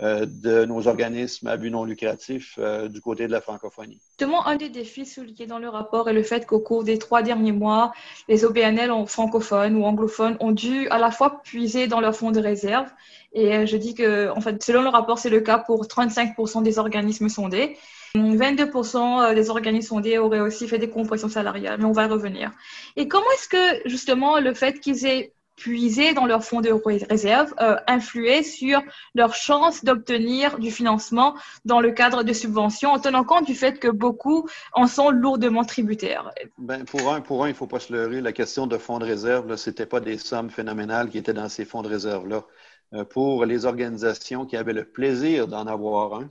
de 0.00 0.64
nos 0.64 0.88
organismes 0.88 1.46
à 1.46 1.56
but 1.56 1.70
non 1.70 1.84
lucratif 1.84 2.58
euh, 2.58 2.88
du 2.88 3.00
côté 3.00 3.26
de 3.26 3.32
la 3.32 3.40
francophonie. 3.40 4.00
Justement, 4.10 4.46
un 4.46 4.56
des 4.56 4.68
défis 4.68 5.06
soulignés 5.06 5.46
dans 5.46 5.58
le 5.58 5.68
rapport 5.68 6.08
est 6.08 6.12
le 6.12 6.22
fait 6.22 6.46
qu'au 6.46 6.60
cours 6.60 6.84
des 6.84 6.98
trois 6.98 7.22
derniers 7.22 7.52
mois, 7.52 7.92
les 8.28 8.44
OBNL 8.44 8.90
francophones 9.06 9.76
ou 9.76 9.84
anglophones 9.84 10.36
ont 10.40 10.52
dû 10.52 10.88
à 10.88 10.98
la 10.98 11.10
fois 11.10 11.42
puiser 11.42 11.86
dans 11.86 12.00
leur 12.00 12.14
fonds 12.16 12.32
de 12.32 12.40
réserve. 12.40 12.88
Et 13.32 13.54
euh, 13.54 13.66
je 13.66 13.76
dis 13.76 13.94
que, 13.94 14.30
en 14.30 14.40
fait, 14.40 14.62
selon 14.62 14.82
le 14.82 14.88
rapport, 14.88 15.18
c'est 15.18 15.30
le 15.30 15.40
cas 15.40 15.58
pour 15.58 15.84
35% 15.84 16.62
des 16.62 16.78
organismes 16.78 17.28
sondés. 17.28 17.76
22% 18.16 19.34
des 19.34 19.50
organismes 19.50 19.88
sondés 19.88 20.18
auraient 20.18 20.40
aussi 20.40 20.68
fait 20.68 20.78
des 20.78 20.88
compressions 20.88 21.28
salariales, 21.28 21.78
mais 21.80 21.84
on 21.84 21.92
va 21.92 22.04
y 22.04 22.08
revenir. 22.08 22.52
Et 22.94 23.08
comment 23.08 23.26
est-ce 23.34 23.48
que, 23.48 23.88
justement, 23.88 24.38
le 24.38 24.54
fait 24.54 24.78
qu'ils 24.78 25.04
aient 25.04 25.32
puiser 25.56 26.14
dans 26.14 26.26
leurs 26.26 26.44
fonds 26.44 26.60
de 26.60 26.70
réserve, 27.08 27.54
euh, 27.60 27.76
influer 27.86 28.42
sur 28.42 28.82
leurs 29.14 29.34
chances 29.34 29.84
d'obtenir 29.84 30.58
du 30.58 30.70
financement 30.70 31.34
dans 31.64 31.80
le 31.80 31.92
cadre 31.92 32.22
de 32.24 32.32
subventions, 32.32 32.90
en 32.90 32.98
tenant 32.98 33.24
compte 33.24 33.46
du 33.46 33.54
fait 33.54 33.78
que 33.78 33.88
beaucoup 33.88 34.48
en 34.72 34.86
sont 34.86 35.10
lourdement 35.10 35.64
tributaires. 35.64 36.30
Ben, 36.58 36.84
pour 36.84 37.12
un, 37.12 37.20
pour 37.20 37.44
un, 37.44 37.48
il 37.48 37.52
ne 37.52 37.56
faut 37.56 37.66
pas 37.66 37.80
se 37.80 37.92
leurrer, 37.92 38.20
la 38.20 38.32
question 38.32 38.66
de 38.66 38.76
fonds 38.78 38.98
de 38.98 39.04
réserve, 39.04 39.54
ce 39.56 39.70
n'était 39.70 39.86
pas 39.86 40.00
des 40.00 40.18
sommes 40.18 40.50
phénoménales 40.50 41.08
qui 41.08 41.18
étaient 41.18 41.34
dans 41.34 41.48
ces 41.48 41.64
fonds 41.64 41.82
de 41.82 41.88
réserve-là. 41.88 42.44
Euh, 42.92 43.04
pour 43.04 43.44
les 43.44 43.64
organisations 43.64 44.46
qui 44.46 44.56
avaient 44.56 44.72
le 44.72 44.84
plaisir 44.84 45.48
d'en 45.48 45.66
avoir 45.66 46.14
un, 46.14 46.30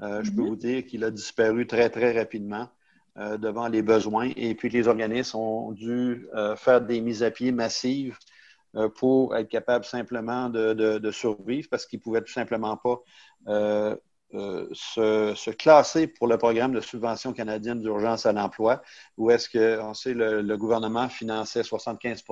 euh, 0.00 0.22
je 0.22 0.30
peux 0.30 0.42
mhm. 0.42 0.48
vous 0.48 0.56
dire 0.56 0.86
qu'il 0.86 1.04
a 1.04 1.10
disparu 1.10 1.66
très, 1.66 1.90
très 1.90 2.16
rapidement. 2.16 2.68
devant 3.40 3.66
les 3.66 3.82
besoins. 3.82 4.30
Et 4.36 4.54
puis, 4.54 4.68
les 4.68 4.86
organismes 4.86 5.38
ont 5.38 5.72
dû 5.72 6.28
faire 6.54 6.80
des 6.80 7.00
mises 7.00 7.24
à 7.24 7.32
pied 7.32 7.50
massives 7.50 8.16
euh, 8.16 8.37
pour 8.96 9.34
être 9.36 9.48
capable 9.48 9.84
simplement 9.84 10.48
de, 10.48 11.10
survivre 11.10 11.68
parce 11.70 11.86
qu'ils 11.86 11.98
ne 11.98 12.02
pouvaient 12.02 12.20
tout 12.20 12.32
simplement 12.32 12.76
pas 12.76 13.00
euh, 13.48 13.96
euh, 14.34 14.68
se, 14.74 15.50
classer 15.50 16.06
pour 16.06 16.26
le 16.26 16.36
programme 16.36 16.72
de 16.72 16.80
subvention 16.80 17.32
canadienne 17.32 17.80
d'urgence 17.80 18.26
à 18.26 18.32
l'emploi, 18.32 18.82
où 19.16 19.30
est-ce 19.30 19.48
que, 19.48 19.80
on 19.80 19.94
sait, 19.94 20.12
le, 20.12 20.56
gouvernement 20.56 21.08
finançait 21.08 21.62
75 21.62 22.22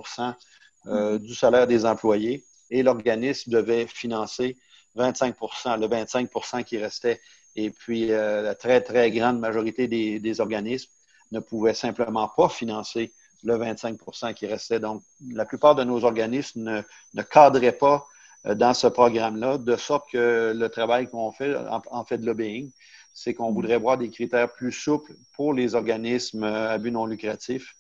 mm-hmm. 0.85 1.19
du 1.19 1.35
salaire 1.35 1.67
des 1.67 1.87
employés 1.87 2.45
et 2.71 2.83
l'organisme 2.83 3.51
devait 3.51 3.87
financer 3.87 4.59
25% 4.97 5.81
le 5.81 5.87
25% 5.87 6.65
qui 6.65 6.77
restait. 6.77 7.21
Et 7.55 7.71
puis, 7.71 8.09
la 8.09 8.55
très, 8.55 8.83
très 8.83 9.11
grande 9.11 9.39
majorité 9.39 9.89
des, 9.89 10.21
des 10.21 10.41
organismes 10.41 10.91
ne 11.33 11.41
pouvaient 11.41 11.75
simplement 11.75 12.29
pas 12.29 12.51
financer 12.51 13.13
le 13.43 13.55
25% 13.57 14.35
qui 14.35 14.47
restait. 14.47 14.81
Donc, 14.81 15.03
la 15.33 15.45
plupart 15.45 15.75
de 15.75 15.85
nos 15.85 16.05
organismes 16.05 16.83
ne, 17.15 17.23
cadraient 17.23 17.73
pas 17.73 18.07
euh, 18.47 18.55
dans 18.55 18.75
ce 18.75 18.87
programme-là, 18.87 19.59
de 19.59 19.77
sorte 19.77 20.11
que 20.11 20.53
le 20.55 20.69
travail 20.69 21.09
qu'on 21.09 21.33
fait, 21.33 21.55
en, 21.57 22.05
fait 22.05 22.19
de 22.19 22.27
lobbying, 22.27 22.71
c'est 23.15 23.35
qu'on 23.35 23.53
voudrait 23.53 23.79
voir 23.79 23.99
des 23.99 24.11
critères 24.11 24.53
plus 24.53 24.73
souples 24.73 25.15
pour 25.35 25.55
les 25.55 25.75
organismes 25.75 26.45
euh, 26.45 26.71
à 26.71 26.79
but 26.79 26.91
non 26.91 27.07
lucratif 27.07 27.75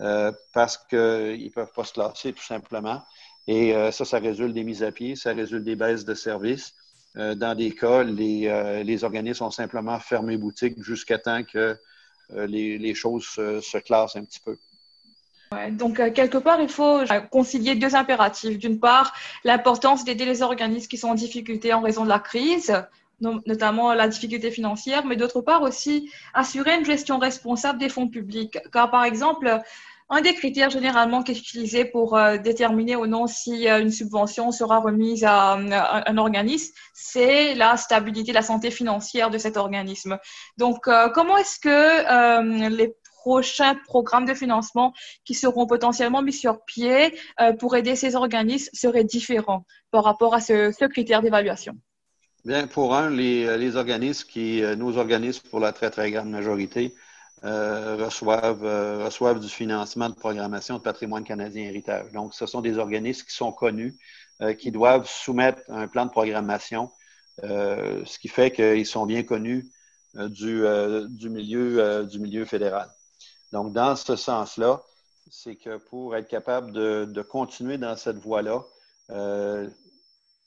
euh, 0.00 0.32
parce 0.52 0.78
qu'ils 0.78 0.98
ne 1.44 1.50
peuvent 1.50 1.72
pas 1.74 1.84
se 1.84 1.92
classer 1.92 2.32
tout 2.32 2.44
simplement. 2.44 3.02
Et 3.50 3.72
ça, 3.92 4.04
ça 4.04 4.18
résulte 4.18 4.52
des 4.52 4.62
mises 4.62 4.82
à 4.82 4.92
pied, 4.92 5.16
ça 5.16 5.32
résulte 5.32 5.64
des 5.64 5.74
baisses 5.74 6.04
de 6.04 6.12
services. 6.12 6.74
dans 7.14 7.56
des 7.56 7.74
cas, 7.74 8.02
les, 8.02 8.82
les, 8.84 9.04
organismes 9.04 9.44
ont 9.44 9.50
simplement 9.50 9.98
fermé 9.98 10.36
boutique 10.36 10.74
jusqu'à 10.82 11.16
temps 11.18 11.42
que 11.44 11.74
les, 12.30 12.94
choses 12.94 13.24
se 13.24 13.78
classent 13.78 14.16
un 14.16 14.24
petit 14.26 14.40
peu 14.40 14.58
donc, 15.70 16.00
euh, 16.00 16.10
quelque 16.10 16.38
part, 16.38 16.60
il 16.60 16.68
faut 16.68 16.98
euh, 16.98 17.20
concilier 17.30 17.74
deux 17.74 17.94
impératifs. 17.94 18.58
D'une 18.58 18.78
part, 18.78 19.14
l'importance 19.44 20.04
d'aider 20.04 20.24
les 20.24 20.42
organismes 20.42 20.88
qui 20.88 20.98
sont 20.98 21.08
en 21.08 21.14
difficulté 21.14 21.72
en 21.72 21.80
raison 21.80 22.04
de 22.04 22.08
la 22.08 22.18
crise, 22.18 22.74
notamment 23.20 23.94
la 23.94 24.06
difficulté 24.08 24.50
financière, 24.50 25.04
mais 25.04 25.16
d'autre 25.16 25.40
part 25.40 25.62
aussi 25.62 26.10
assurer 26.34 26.76
une 26.76 26.84
gestion 26.84 27.18
responsable 27.18 27.78
des 27.78 27.88
fonds 27.88 28.08
publics. 28.08 28.58
Car, 28.72 28.90
par 28.90 29.04
exemple, 29.04 29.60
un 30.10 30.20
des 30.20 30.34
critères 30.34 30.70
généralement 30.70 31.22
qui 31.22 31.32
est 31.32 31.38
utilisé 31.38 31.84
pour 31.84 32.16
euh, 32.16 32.38
déterminer 32.38 32.96
ou 32.96 33.06
non 33.06 33.26
si 33.26 33.66
une 33.68 33.90
subvention 33.90 34.52
sera 34.52 34.78
remise 34.78 35.24
à, 35.24 35.54
un 35.54 36.16
organisme, 36.16 36.72
c'est 36.94 37.54
la 37.54 37.76
stabilité, 37.76 38.32
la 38.32 38.42
santé 38.42 38.70
financière 38.70 39.30
de 39.30 39.38
cet 39.38 39.56
organisme. 39.56 40.18
Donc, 40.56 40.88
comment 41.14 41.36
est-ce 41.36 41.58
que 41.58 42.68
les 42.68 42.94
prochains 43.28 43.74
programmes 43.74 44.24
de 44.24 44.32
financement 44.32 44.94
qui 45.26 45.34
seront 45.34 45.66
potentiellement 45.66 46.22
mis 46.22 46.32
sur 46.32 46.64
pied 46.64 47.14
euh, 47.40 47.52
pour 47.52 47.76
aider 47.76 47.94
ces 47.94 48.16
organismes 48.16 48.70
seraient 48.72 49.04
différents 49.04 49.66
par 49.90 50.04
rapport 50.04 50.32
à 50.34 50.40
ce, 50.40 50.86
critère 50.86 51.20
d'évaluation? 51.20 51.74
Bien, 52.46 52.66
pour 52.66 52.94
un, 52.94 53.10
les, 53.10 53.76
organismes 53.76 54.26
qui, 54.26 54.62
euh, 54.62 54.76
nos 54.76 54.96
organismes, 54.96 55.42
pour 55.50 55.60
la 55.60 55.72
très, 55.72 55.90
très 55.90 56.10
grande 56.10 56.30
majorité, 56.30 56.94
euh, 57.44 57.96
reçoivent, 58.02 59.40
du 59.40 59.48
financement 59.48 60.08
de 60.08 60.14
programmation 60.14 60.78
de 60.78 60.82
patrimoine 60.82 61.24
canadien 61.24 61.64
héritage. 61.64 62.10
Donc, 62.12 62.32
ce 62.32 62.46
sont 62.46 62.62
des 62.62 62.78
organismes 62.78 63.26
qui 63.26 63.34
sont 63.34 63.52
connus, 63.52 63.94
qui 64.58 64.70
doivent 64.70 65.06
soumettre 65.06 65.60
un 65.68 65.86
plan 65.88 66.06
de 66.06 66.10
programmation, 66.10 66.90
ce 67.42 68.18
qui 68.18 68.28
fait 68.28 68.50
qu'ils 68.52 68.86
sont 68.86 69.04
bien 69.04 69.22
connus 69.24 69.68
du 70.14 71.28
milieu 71.28 72.44
fédéral. 72.46 72.88
Donc, 73.52 73.72
dans 73.72 73.96
ce 73.96 74.16
sens-là, 74.16 74.82
c'est 75.30 75.56
que 75.56 75.76
pour 75.76 76.16
être 76.16 76.28
capable 76.28 76.72
de, 76.72 77.22
continuer 77.22 77.78
dans 77.78 77.96
cette 77.96 78.18
voie-là, 78.18 78.64
euh, 79.10 79.68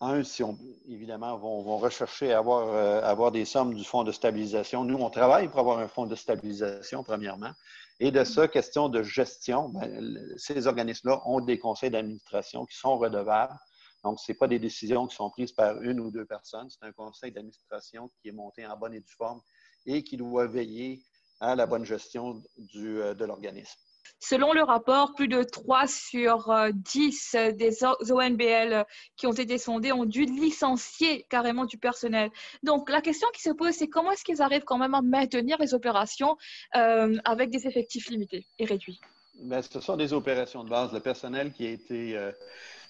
un, 0.02 0.24
si 0.24 0.44
on, 0.44 0.58
évidemment, 0.88 1.38
vont, 1.38 1.62
vont 1.62 1.78
rechercher 1.78 2.34
à 2.34 2.40
avoir, 2.40 2.70
euh, 2.70 3.02
avoir 3.04 3.32
des 3.32 3.46
sommes 3.46 3.76
du 3.76 3.84
fonds 3.84 4.04
de 4.04 4.12
stabilisation. 4.12 4.84
Nous, 4.84 4.98
on 4.98 5.10
travaille 5.10 5.48
pour 5.48 5.60
avoir 5.60 5.80
un 5.80 5.88
fonds 5.88 6.08
de 6.08 6.16
stabilisation, 6.16 7.04
premièrement. 7.04 7.52
Et 8.00 8.10
de 8.10 8.24
ça, 8.24 8.48
question 8.48 8.90
de 8.90 9.04
gestion, 9.04 9.70
ben, 9.70 10.18
ces 10.38 10.66
organismes-là 10.66 11.22
ont 11.26 11.40
des 11.40 11.60
conseils 11.60 11.92
d'administration 11.92 12.66
qui 12.66 12.76
sont 12.76 12.98
redevables. 12.98 13.56
Donc, 14.04 14.20
ce 14.20 14.32
n'est 14.32 14.38
pas 14.38 14.48
des 14.48 14.58
décisions 14.58 15.06
qui 15.06 15.16
sont 15.16 15.30
prises 15.30 15.52
par 15.52 15.80
une 15.84 16.00
ou 16.00 16.10
deux 16.10 16.26
personnes. 16.26 16.68
C'est 16.70 16.84
un 16.84 16.92
conseil 16.92 17.32
d'administration 17.32 18.10
qui 18.22 18.30
est 18.30 18.32
monté 18.32 18.66
en 18.66 18.76
bonne 18.76 18.96
et 18.96 19.00
due 19.00 19.16
forme 19.16 19.42
et 19.86 20.04
qui 20.04 20.18
doit 20.18 20.48
veiller 20.48 21.04
à 21.42 21.56
la 21.56 21.66
bonne 21.66 21.86
gestion 21.86 22.42
du, 22.58 23.02
euh, 23.02 23.14
de 23.14 23.26
l'organisme. 23.26 23.78
Selon 24.20 24.54
le 24.54 24.62
rapport, 24.62 25.16
plus 25.16 25.28
de 25.28 25.42
3 25.42 25.88
sur 25.88 26.54
10 26.72 27.36
euh, 27.36 27.52
des 27.52 27.84
ONBL 27.84 28.86
qui 29.18 29.26
ont 29.26 29.34
été 29.34 29.58
sondés 29.58 29.92
ont 29.92 30.06
dû 30.06 30.26
licencier 30.26 31.26
carrément 31.30 31.66
du 31.66 31.80
personnel. 31.80 32.30
Donc, 32.62 32.90
la 32.92 33.02
question 33.02 33.28
qui 33.34 33.42
se 33.42 33.50
pose, 33.50 33.74
c'est 33.74 33.88
comment 33.88 34.12
est-ce 34.12 34.24
qu'ils 34.24 34.44
arrivent 34.44 34.64
quand 34.64 34.78
même 34.78 34.94
à 34.94 35.02
maintenir 35.02 35.58
les 35.60 35.74
opérations 35.74 36.38
euh, 36.76 37.18
avec 37.26 37.50
des 37.50 37.66
effectifs 37.66 38.10
limités 38.10 38.46
et 38.60 38.66
réduits? 38.66 39.02
Bien, 39.40 39.62
ce 39.64 39.82
sont 39.82 39.98
des 39.98 40.14
opérations 40.14 40.64
de 40.64 40.70
base. 40.70 40.94
Le 40.94 41.00
personnel 41.00 41.52
qui 41.52 41.66
a 41.66 41.72
été, 41.72 42.32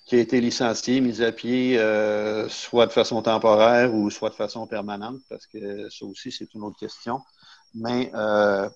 qui 0.06 0.16
a 0.16 0.20
été 0.20 0.42
licencié, 0.42 1.00
mis 1.00 1.22
à 1.22 1.32
pied, 1.32 1.78
soit 2.50 2.88
de 2.88 2.92
façon 2.92 3.22
temporaire 3.22 3.94
ou 3.94 4.10
soit 4.10 4.32
de 4.32 4.36
façon 4.36 4.68
permanente, 4.68 5.22
parce 5.30 5.48
que 5.48 5.88
ça 5.90 6.06
aussi, 6.06 6.30
c'est 6.30 6.54
une 6.54 6.64
autre 6.64 6.78
question. 6.78 7.22
Mais 7.74 8.12
euh, 8.16 8.70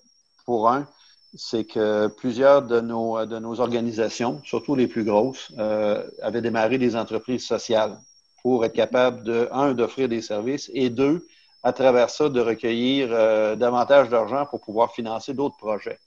pour 0.44 0.68
un, 0.68 0.86
c'est 1.34 1.64
que 1.64 2.08
plusieurs 2.08 2.62
de 2.62 2.80
nos, 2.80 3.24
de 3.26 3.38
nos 3.38 3.60
organisations, 3.60 4.40
surtout 4.44 4.74
les 4.74 4.86
plus 4.88 5.04
grosses, 5.04 5.52
euh, 5.58 6.06
avaient 6.22 6.40
démarré 6.40 6.78
des 6.78 6.96
entreprises 6.96 7.46
sociales 7.46 7.98
pour 8.42 8.64
être 8.64 8.72
capables 8.72 9.22
de, 9.24 9.48
un, 9.52 9.74
d'offrir 9.74 10.08
des 10.08 10.22
services 10.22 10.70
et 10.72 10.88
deux, 10.88 11.26
à 11.62 11.72
travers 11.72 12.10
ça, 12.10 12.28
de 12.28 12.40
recueillir 12.40 13.08
euh, 13.10 13.56
davantage 13.56 14.08
d'argent 14.08 14.46
pour 14.46 14.60
pouvoir 14.60 14.92
financer 14.92 15.34
d'autres 15.34 15.56
projets. 15.56 15.98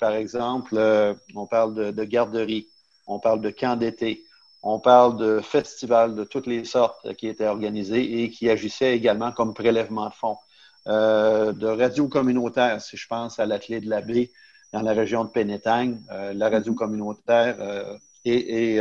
par 0.00 0.12
exemple, 0.12 0.76
on 1.34 1.46
parle 1.46 1.74
de, 1.74 1.90
de 1.92 2.04
garderies, 2.04 2.68
on 3.06 3.18
parle 3.18 3.40
de 3.40 3.50
camps 3.50 3.76
d'été, 3.76 4.24
on 4.62 4.78
parle 4.78 5.16
de 5.16 5.40
festivals 5.40 6.14
de 6.14 6.24
toutes 6.24 6.46
les 6.46 6.64
sortes 6.64 7.14
qui 7.14 7.26
étaient 7.26 7.46
organisés 7.46 8.22
et 8.22 8.30
qui 8.30 8.48
agissaient 8.48 8.94
également 8.94 9.32
comme 9.32 9.54
prélèvement 9.54 10.08
de 10.08 10.14
fonds. 10.14 10.36
Euh, 10.88 11.52
de 11.52 11.68
radio 11.68 12.08
communautaire, 12.08 12.80
si 12.80 12.96
je 12.96 13.06
pense 13.06 13.38
à 13.38 13.46
la 13.46 13.60
clé 13.60 13.80
de 13.80 13.88
la 13.88 14.00
baie 14.00 14.30
dans 14.72 14.82
la 14.82 14.92
région 14.92 15.24
de 15.24 15.28
Pénétagne. 15.28 16.00
Euh, 16.10 16.32
la 16.32 16.48
radio 16.48 16.74
communautaire 16.74 17.56
euh, 17.60 17.96
est, 18.24 18.80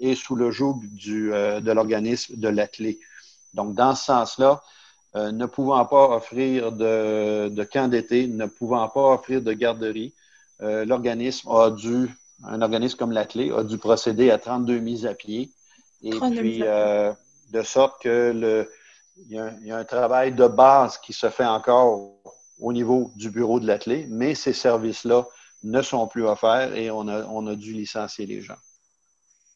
est, 0.00 0.14
sous 0.16 0.34
le 0.34 0.50
joug 0.50 0.80
du, 0.82 1.30
de 1.30 1.72
l'organisme 1.72 2.36
de 2.36 2.48
la 2.48 2.66
clé. 2.66 2.98
Donc, 3.54 3.74
dans 3.74 3.94
ce 3.94 4.06
sens-là, 4.06 4.62
ne 5.14 5.46
pouvant 5.46 5.84
pas 5.86 6.10
offrir 6.16 6.72
de, 6.72 7.48
de 7.48 7.64
camp 7.64 7.88
d'été, 7.88 8.26
ne 8.26 8.46
pouvant 8.46 8.86
pas 8.88 9.14
offrir 9.14 9.40
de 9.42 9.52
garderie, 9.52 10.12
l'organisme 10.60 11.48
a 11.50 11.70
dû, 11.70 12.08
un 12.44 12.60
organisme 12.60 12.98
comme 12.98 13.12
la 13.12 13.24
clé, 13.24 13.50
a 13.50 13.64
dû 13.64 13.78
procéder 13.78 14.30
à 14.30 14.38
32 14.38 14.78
mises 14.78 15.06
à 15.06 15.14
pied. 15.14 15.50
Et 16.02 16.10
puis, 16.10 16.58
de 16.60 17.62
sorte 17.62 18.02
que 18.02 18.32
le, 18.34 18.68
il 19.16 19.32
y, 19.64 19.70
a, 19.70 19.76
un 19.76 19.84
travail 19.84 20.32
de 20.32 20.46
base 20.46 20.98
qui 20.98 21.12
se 21.12 21.30
fait 21.30 21.44
encore 21.44 22.12
au 22.58 22.72
niveau 22.72 23.12
du 23.16 23.30
bureau 23.30 23.60
de 23.60 23.66
la 23.66 23.78
clé, 23.78 24.06
mais 24.08 24.34
ces 24.34 24.52
services-là 24.52 25.26
ne 25.62 25.82
sont 25.82 26.06
plus 26.06 26.24
offerts 26.24 26.74
et 26.74 26.90
on 26.90 27.08
a, 27.08 27.54
dû 27.54 27.72
licencier 27.72 28.26
les 28.26 28.40
gens. 28.40 28.56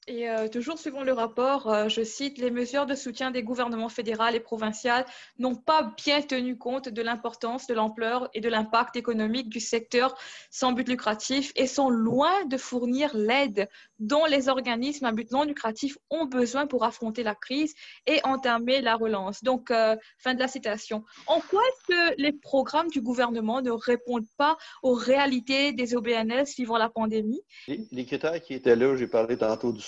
Et 0.07 0.29
euh, 0.29 0.49
toujours 0.49 0.79
suivant 0.79 1.05
le 1.05 1.13
rapport, 1.13 1.71
euh, 1.71 1.89
je 1.89 2.03
cite, 2.03 2.39
les 2.39 2.51
mesures 2.51 2.87
de 2.87 2.95
soutien 2.95 3.31
des 3.31 3.45
gouvernements 3.45 3.91
fédéral 3.91 4.35
et 4.35 4.41
provincial 4.41 5.05
n'ont 5.39 5.55
pas 5.55 5.95
bien 6.05 6.21
tenu 6.23 6.57
compte 6.57 6.89
de 6.89 7.03
l'importance, 7.03 7.67
de 7.67 7.75
l'ampleur 7.75 8.29
et 8.35 8.41
de 8.41 8.49
l'impact 8.49 8.97
économique 8.97 9.51
du 9.51 9.61
secteur 9.61 10.17
sans 10.51 10.73
but 10.73 10.89
lucratif 10.89 11.53
et 11.55 11.67
sont 11.67 11.91
loin 11.91 12.45
de 12.47 12.57
fournir 12.57 13.15
l'aide 13.15 13.69
dont 14.01 14.25
les 14.25 14.49
organismes 14.49 15.05
à 15.05 15.13
but 15.13 15.31
non 15.31 15.45
lucratif 15.45 15.97
ont 16.09 16.25
besoin 16.25 16.67
pour 16.67 16.85
affronter 16.85 17.23
la 17.23 17.35
crise 17.35 17.75
et 18.07 18.21
entamer 18.25 18.81
la 18.81 18.97
relance. 18.97 19.45
Donc, 19.45 19.71
euh, 19.71 19.95
fin 20.19 20.35
de 20.35 20.41
la 20.41 20.49
citation. 20.49 21.05
En 21.27 21.41
quoi 21.41 21.63
est-ce 21.63 21.95
que 21.95 22.21
les 22.21 22.33
programmes 22.33 22.89
du 22.89 23.03
gouvernement 23.03 23.61
ne 23.61 23.71
répondent 23.71 24.27
pas 24.39 24.57
aux 24.83 24.95
réalités 24.95 25.73
des 25.73 25.95
OBNL 25.95 26.47
suivant 26.47 26.79
la 26.79 26.89
pandémie? 26.89 27.43
Les, 27.69 28.07
critères 28.07 28.41
qui 28.41 28.55
étaient 28.55 28.75
là, 28.75 28.97
j'ai 28.97 29.07
parlé 29.07 29.37
tantôt 29.37 29.73
du, 29.73 29.83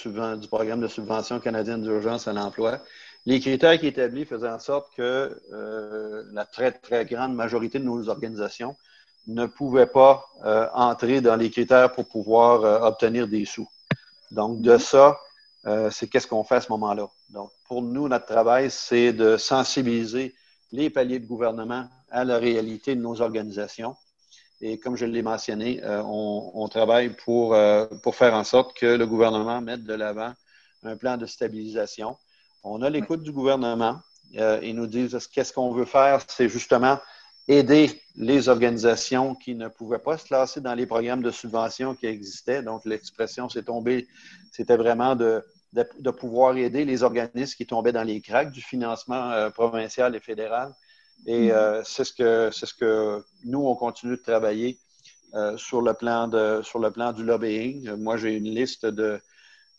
programme 0.49 0.81
de 0.81 0.88
subvention 0.88 1.40
canadienne 1.40 1.83
d'urgence 1.83 2.28
à 2.28 2.33
l'emploi. 2.33 2.81
Les 3.25 3.40
critères 3.40 3.78
qui 3.78 3.87
établis 3.87 4.26
faisaient 4.26 4.49
en 4.49 4.59
sorte 4.59 4.92
que 4.95 5.40
euh, 5.52 6.25
la 6.33 6.45
très, 6.45 6.73
très 6.73 7.07
grande 7.07 7.35
majorité 7.35 7.78
de 7.78 7.85
nos 7.85 8.09
organisations 8.09 8.76
ne 9.28 9.47
pouvaient 9.47 9.87
pas 9.87 10.26
euh, 10.45 10.66
entrer 10.75 11.21
dans 11.21 11.37
les 11.37 11.49
critères 11.49 11.92
pour 11.92 12.09
pouvoir 12.09 12.83
obtenir 12.83 13.28
des 13.28 13.45
sous. 13.45 13.69
Donc, 14.33 14.62
de 14.62 14.79
ça, 14.79 15.19
euh, 15.67 15.91
c'est 15.91 16.09
qu'est-ce 16.09 16.27
qu'on 16.27 16.43
fait 16.43 16.57
à 16.57 16.61
ce 16.62 16.73
moment-là. 16.73 17.07
Donc, 17.29 17.51
pour 17.67 17.83
nous, 17.83 18.09
notre 18.09 18.25
travail, 18.25 18.71
c'est 18.71 19.12
de 19.12 19.37
sensibiliser 19.37 20.35
les 20.73 20.89
paliers 20.89 21.19
de 21.19 21.27
gouvernement 21.27 21.87
à 22.11 22.25
la 22.25 22.39
réalité 22.39 22.95
de 22.97 23.01
nos 23.01 23.21
organisations. 23.21 23.95
Et 24.62 24.79
comme 24.79 24.97
je 24.97 25.05
l'ai 25.05 25.23
mentionné, 25.23 25.83
euh, 25.85 26.03
on, 26.05 26.67
travaille 26.69 27.11
pour, 27.11 27.55
euh, 27.55 27.87
pour 28.03 28.15
faire 28.15 28.33
en 28.33 28.45
sorte 28.45 28.75
que 28.75 28.87
le 28.87 29.07
gouvernement 29.07 29.61
mette 29.61 29.85
de 29.85 29.95
l'avant 29.95 30.33
un 30.85 30.97
plan 30.97 31.17
de 31.17 31.27
stabilisation. 31.27 32.17
On 32.65 32.81
a 32.83 32.91
l'écoute 32.91 33.23
du 33.23 33.33
gouvernement. 33.33 34.01
ils 34.33 34.75
nous 34.75 34.87
disent 34.87 35.29
qu'est-ce 35.29 35.53
qu'on 35.53 35.73
veut 35.73 35.85
faire, 35.85 36.23
c'est 36.27 36.49
justement 36.49 36.99
aider 37.49 38.03
les 38.17 38.49
organisations 38.49 39.35
qui 39.35 39.55
ne 39.55 39.69
pouvaient 39.69 39.99
pas 39.99 40.19
se 40.19 40.27
classer 40.27 40.61
dans 40.61 40.75
les 40.75 40.87
programmes 40.87 41.23
de 41.23 41.31
subvention 41.31 41.95
qui 41.95 42.07
existaient. 42.07 42.63
Donc, 42.63 42.85
l'expression 42.85 43.49
s'est 43.49 43.65
tombée, 43.65 44.07
c'était 44.53 44.77
vraiment 44.77 45.17
de, 45.17 45.45
de, 45.73 46.11
pouvoir 46.11 46.57
aider 46.57 46.85
les 46.85 47.03
organismes 47.03 47.57
qui 47.57 47.67
tombaient 47.67 47.93
dans 47.93 48.03
les 48.03 48.21
cracks 48.21 48.53
du 48.53 48.61
financement 48.61 49.31
euh, 49.31 49.51
provincial 49.51 50.15
et 50.15 50.21
fédéral. 50.21 50.73
Et 51.27 51.49
mm-hmm. 51.49 51.53
euh, 51.53 51.83
c'est 51.85 52.05
ce 52.05 52.13
que 52.13 52.51
c'est 52.53 52.67
ce 52.67 52.75
que 52.75 53.25
nous 53.45 53.61
on 53.61 53.77
continue 53.77 54.17
de 54.17 54.23
travailler 54.23 54.79
euh, 55.35 55.57
sur 55.57 55.81
le 55.81 55.95
plan 55.95 56.29
de 56.29 56.61
sur 56.63 56.79
le 56.79 56.91
plan 56.91 57.13
du 57.13 57.25
lobbying. 57.25 57.95
Moi, 57.97 58.17
j'ai 58.19 58.37
une 58.37 58.55
liste 58.55 58.87
de, 58.87 59.21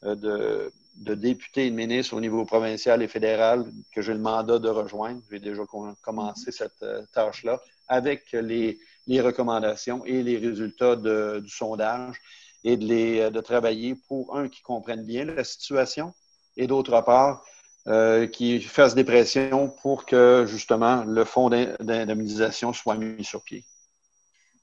de 0.04 0.72
de 0.96 1.16
députés 1.16 1.68
et 1.68 1.72
de 1.72 1.76
ministres 1.76 2.16
au 2.16 2.22
niveau 2.22 2.46
provincial 2.46 3.02
et 3.02 3.08
fédéral 3.08 3.66
que 3.94 4.02
j'ai 4.02 4.14
le 4.14 4.20
mandat 4.20 4.60
de 4.60 4.70
rejoindre. 4.70 5.22
J'ai 5.32 5.40
déjà 5.40 5.64
commencé 6.02 6.50
mm-hmm. 6.50 6.54
cette 6.56 6.84
euh, 6.84 7.02
tâche-là 7.14 7.62
avec 7.88 8.32
les, 8.32 8.80
recommandations 9.22 10.06
et 10.06 10.24
les 10.24 10.38
résultats 10.38 10.96
du 10.96 11.50
sondage 11.50 12.16
et 12.64 12.78
de, 12.78 12.86
les, 12.86 13.32
de 13.32 13.42
travailler 13.42 13.96
pour, 14.08 14.38
un, 14.38 14.48
qui 14.48 14.62
comprennent 14.62 15.06
bien 15.06 15.26
la 15.26 15.44
situation 15.44 16.14
et 16.56 16.68
d'autre 16.68 17.02
part, 17.02 17.44
euh, 17.88 18.28
qui 18.28 18.62
fassent 18.62 18.96
des 18.96 19.04
pressions 19.04 19.70
pour 19.82 20.06
que 20.06 20.46
justement 20.48 21.04
le 21.04 21.26
fonds 21.26 21.50
d'indemnisation 21.50 22.72
soit 22.72 22.96
mis 22.96 23.26
sur 23.26 23.44
pied. 23.44 23.66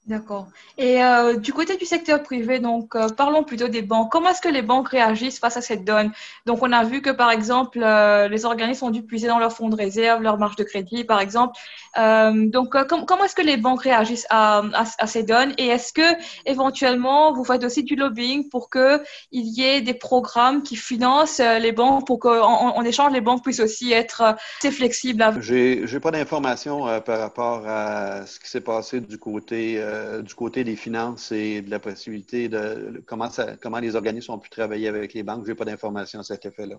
D'accord. 0.07 0.47
Et 0.79 1.03
euh, 1.03 1.37
du 1.37 1.53
côté 1.53 1.77
du 1.77 1.85
secteur 1.85 2.23
privé, 2.23 2.57
donc 2.57 2.95
euh, 2.95 3.07
parlons 3.09 3.43
plutôt 3.43 3.67
des 3.67 3.83
banques. 3.83 4.11
Comment 4.11 4.31
est-ce 4.31 4.41
que 4.41 4.49
les 4.49 4.63
banques 4.63 4.89
réagissent 4.89 5.37
face 5.37 5.57
à 5.57 5.61
cette 5.61 5.85
donne? 5.85 6.11
Donc 6.47 6.63
on 6.63 6.71
a 6.71 6.83
vu 6.83 7.03
que 7.03 7.11
par 7.11 7.29
exemple 7.29 7.79
euh, 7.83 8.27
les 8.27 8.43
organismes 8.43 8.85
ont 8.85 8.89
dû 8.89 9.03
puiser 9.03 9.27
dans 9.27 9.37
leurs 9.37 9.53
fonds 9.53 9.69
de 9.69 9.75
réserve, 9.75 10.23
leur 10.23 10.39
marge 10.39 10.55
de 10.55 10.63
crédit, 10.63 11.03
par 11.03 11.21
exemple. 11.21 11.55
donc 11.95 12.75
comment 12.87 13.25
est-ce 13.25 13.35
que 13.35 13.43
les 13.43 13.57
banques 13.57 13.83
réagissent 13.83 14.25
à, 14.31 14.63
à, 14.73 15.07
ces 15.07 15.21
donnes? 15.21 15.53
Et 15.59 15.67
est-ce 15.67 15.93
que 15.93 16.17
éventuellement 16.47 17.31
vous 17.31 17.45
faites 17.45 17.63
aussi 17.63 17.83
du 17.83 17.95
lobbying 17.95 18.49
pour 18.49 18.71
que 18.71 19.03
il 19.31 19.45
y 19.55 19.63
ait 19.63 19.81
des 19.81 19.93
programmes 19.93 20.63
qui 20.63 20.77
financent 20.77 21.39
les 21.39 21.71
banques 21.71 22.07
pour 22.07 22.19
qu'en 22.19 22.75
en, 22.75 22.83
échange 22.83 23.13
les 23.13 23.21
banques 23.21 23.43
puissent 23.43 23.59
aussi 23.59 23.91
être 23.91 24.35
assez 24.59 24.71
flexibles 24.71 25.23
J'ai 25.41 25.85
j'ai 25.85 25.99
pas 25.99 26.09
d'informations 26.09 26.87
par 27.01 27.19
rapport 27.19 27.67
à 27.67 28.25
ce 28.25 28.39
qui 28.39 28.49
s'est 28.49 28.61
passé 28.61 28.99
du 28.99 29.19
côté 29.19 29.79
euh, 29.91 30.21
du 30.21 30.33
côté 30.33 30.63
des 30.63 30.75
finances 30.75 31.31
et 31.31 31.61
de 31.61 31.69
la 31.69 31.79
possibilité 31.79 32.47
de 32.47 33.03
comment, 33.05 33.79
les 33.79 33.95
organismes 33.95 34.31
ont 34.31 34.39
pu 34.39 34.49
travailler 34.49 34.87
avec 34.87 35.13
les 35.13 35.23
banques. 35.23 35.43
Je 35.45 35.51
n'ai 35.51 35.55
pas 35.55 35.65
d'informations 35.65 36.21
à 36.21 36.23
cet 36.23 36.45
effet-là. 36.45 36.77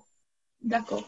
D'accord. 0.62 1.07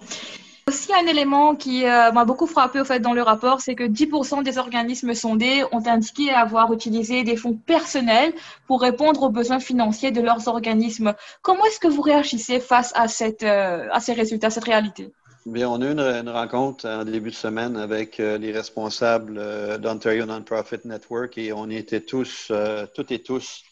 Aussi, 0.67 0.93
un 0.95 1.07
élément 1.07 1.55
qui 1.57 1.87
euh, 1.87 2.11
m'a 2.13 2.25
beaucoup 2.25 2.47
frappé 2.47 2.81
au 2.81 2.85
fait 2.85 3.01
dans 3.01 3.13
le 3.13 3.23
rapport, 3.23 3.61
c'est 3.61 3.75
que 3.75 3.85
10% 3.85 4.43
des 4.43 4.59
organismes 4.59 5.15
sondés 5.15 5.63
ont 5.73 5.87
indiqué 5.87 6.31
avoir 6.31 6.73
utilisé 6.73 7.23
des 7.23 7.37
fonds 7.37 7.55
personnels 7.55 8.35
pour 8.67 8.81
répondre 8.81 9.23
aux 9.23 9.31
besoins 9.31 9.61
financiers 9.61 10.11
de 10.11 10.21
leurs 10.21 10.49
organismes. 10.49 11.15
Comment 11.43 11.65
est-ce 11.67 11.81
que 11.81 11.89
vous 11.89 12.03
réagissez 12.03 12.61
face 12.61 12.93
à, 12.95 13.07
euh, 13.45 13.89
à 13.93 14.01
ces 14.01 14.13
résultats, 14.13 14.49
à 14.49 14.51
cette 14.51 14.65
réalité? 14.65 15.13
Bien, 15.47 15.69
on 15.69 15.83
a 15.83 15.85
eu 15.85 15.91
une, 15.91 16.31
rencontre 16.31 16.89
en 16.89 17.05
début 17.05 17.29
de 17.29 17.35
semaine 17.35 17.77
avec 17.77 18.19
euh, 18.19 18.39
les 18.39 18.51
responsables 18.51 19.37
euh, 19.37 19.77
d'Ontario 19.77 20.25
Non-Profit 20.25 20.79
Network 20.87 21.37
et 21.37 21.53
on 21.53 21.69
était 21.69 22.01
tous, 22.01 22.49
euh, 22.51 22.87
toutes 22.95 23.13
et 23.13 23.23
tous, 23.23 23.63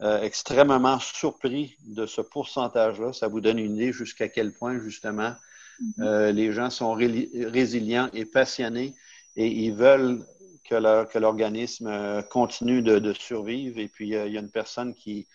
extrêmement 0.00 0.98
surpris 1.00 1.76
de 1.86 2.04
ce 2.04 2.20
pourcentage-là. 2.20 3.14
Ça 3.14 3.26
vous 3.26 3.40
donne 3.40 3.58
une 3.58 3.76
idée 3.76 3.90
jusqu'à 3.90 4.28
quel 4.28 4.52
point, 4.52 4.78
justement, 4.78 5.34
mm-hmm. 5.82 6.30
les 6.30 6.52
gens 6.52 6.68
sont 6.70 6.92
résilients 6.92 8.10
et 8.12 8.24
passionnés 8.24 8.94
et 9.34 9.48
ils 9.48 9.74
veulent 9.74 10.24
que 10.68 11.18
l'organisme 11.18 12.22
continue 12.30 12.82
de, 12.82 13.00
de, 13.00 13.12
survivre. 13.12 13.78
Et 13.80 13.88
puis, 13.88 14.06
il 14.06 14.12
y 14.12 14.16
a 14.16 14.40
une 14.40 14.52
personne 14.52 14.94
qui, 14.94 15.26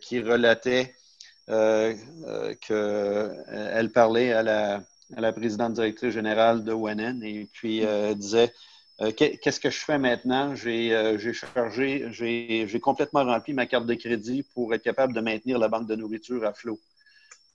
qui 0.00 0.20
relatait 0.20 0.94
qu'elle 1.46 1.98
parlait 3.92 4.32
à 4.32 4.42
la 4.42 4.82
la 5.20 5.32
présidente 5.32 5.74
directrice 5.74 6.12
générale 6.12 6.64
de 6.64 6.72
ONN 6.72 7.22
et 7.22 7.48
puis 7.52 7.84
euh, 7.84 8.14
disait 8.14 8.52
euh, 9.00 9.12
Qu'est-ce 9.12 9.60
que 9.60 9.70
je 9.70 9.78
fais 9.78 9.98
maintenant? 9.98 10.54
J'ai 10.54 10.94
euh, 10.94 11.32
chargé, 11.32 12.06
j'ai 12.10 12.80
complètement 12.80 13.24
rempli 13.24 13.52
ma 13.52 13.66
carte 13.66 13.86
de 13.86 13.94
crédit 13.94 14.44
pour 14.54 14.72
être 14.74 14.82
capable 14.82 15.12
de 15.12 15.20
maintenir 15.20 15.58
la 15.58 15.68
banque 15.68 15.88
de 15.88 15.96
nourriture 15.96 16.44
à 16.44 16.52
flot. 16.52 16.78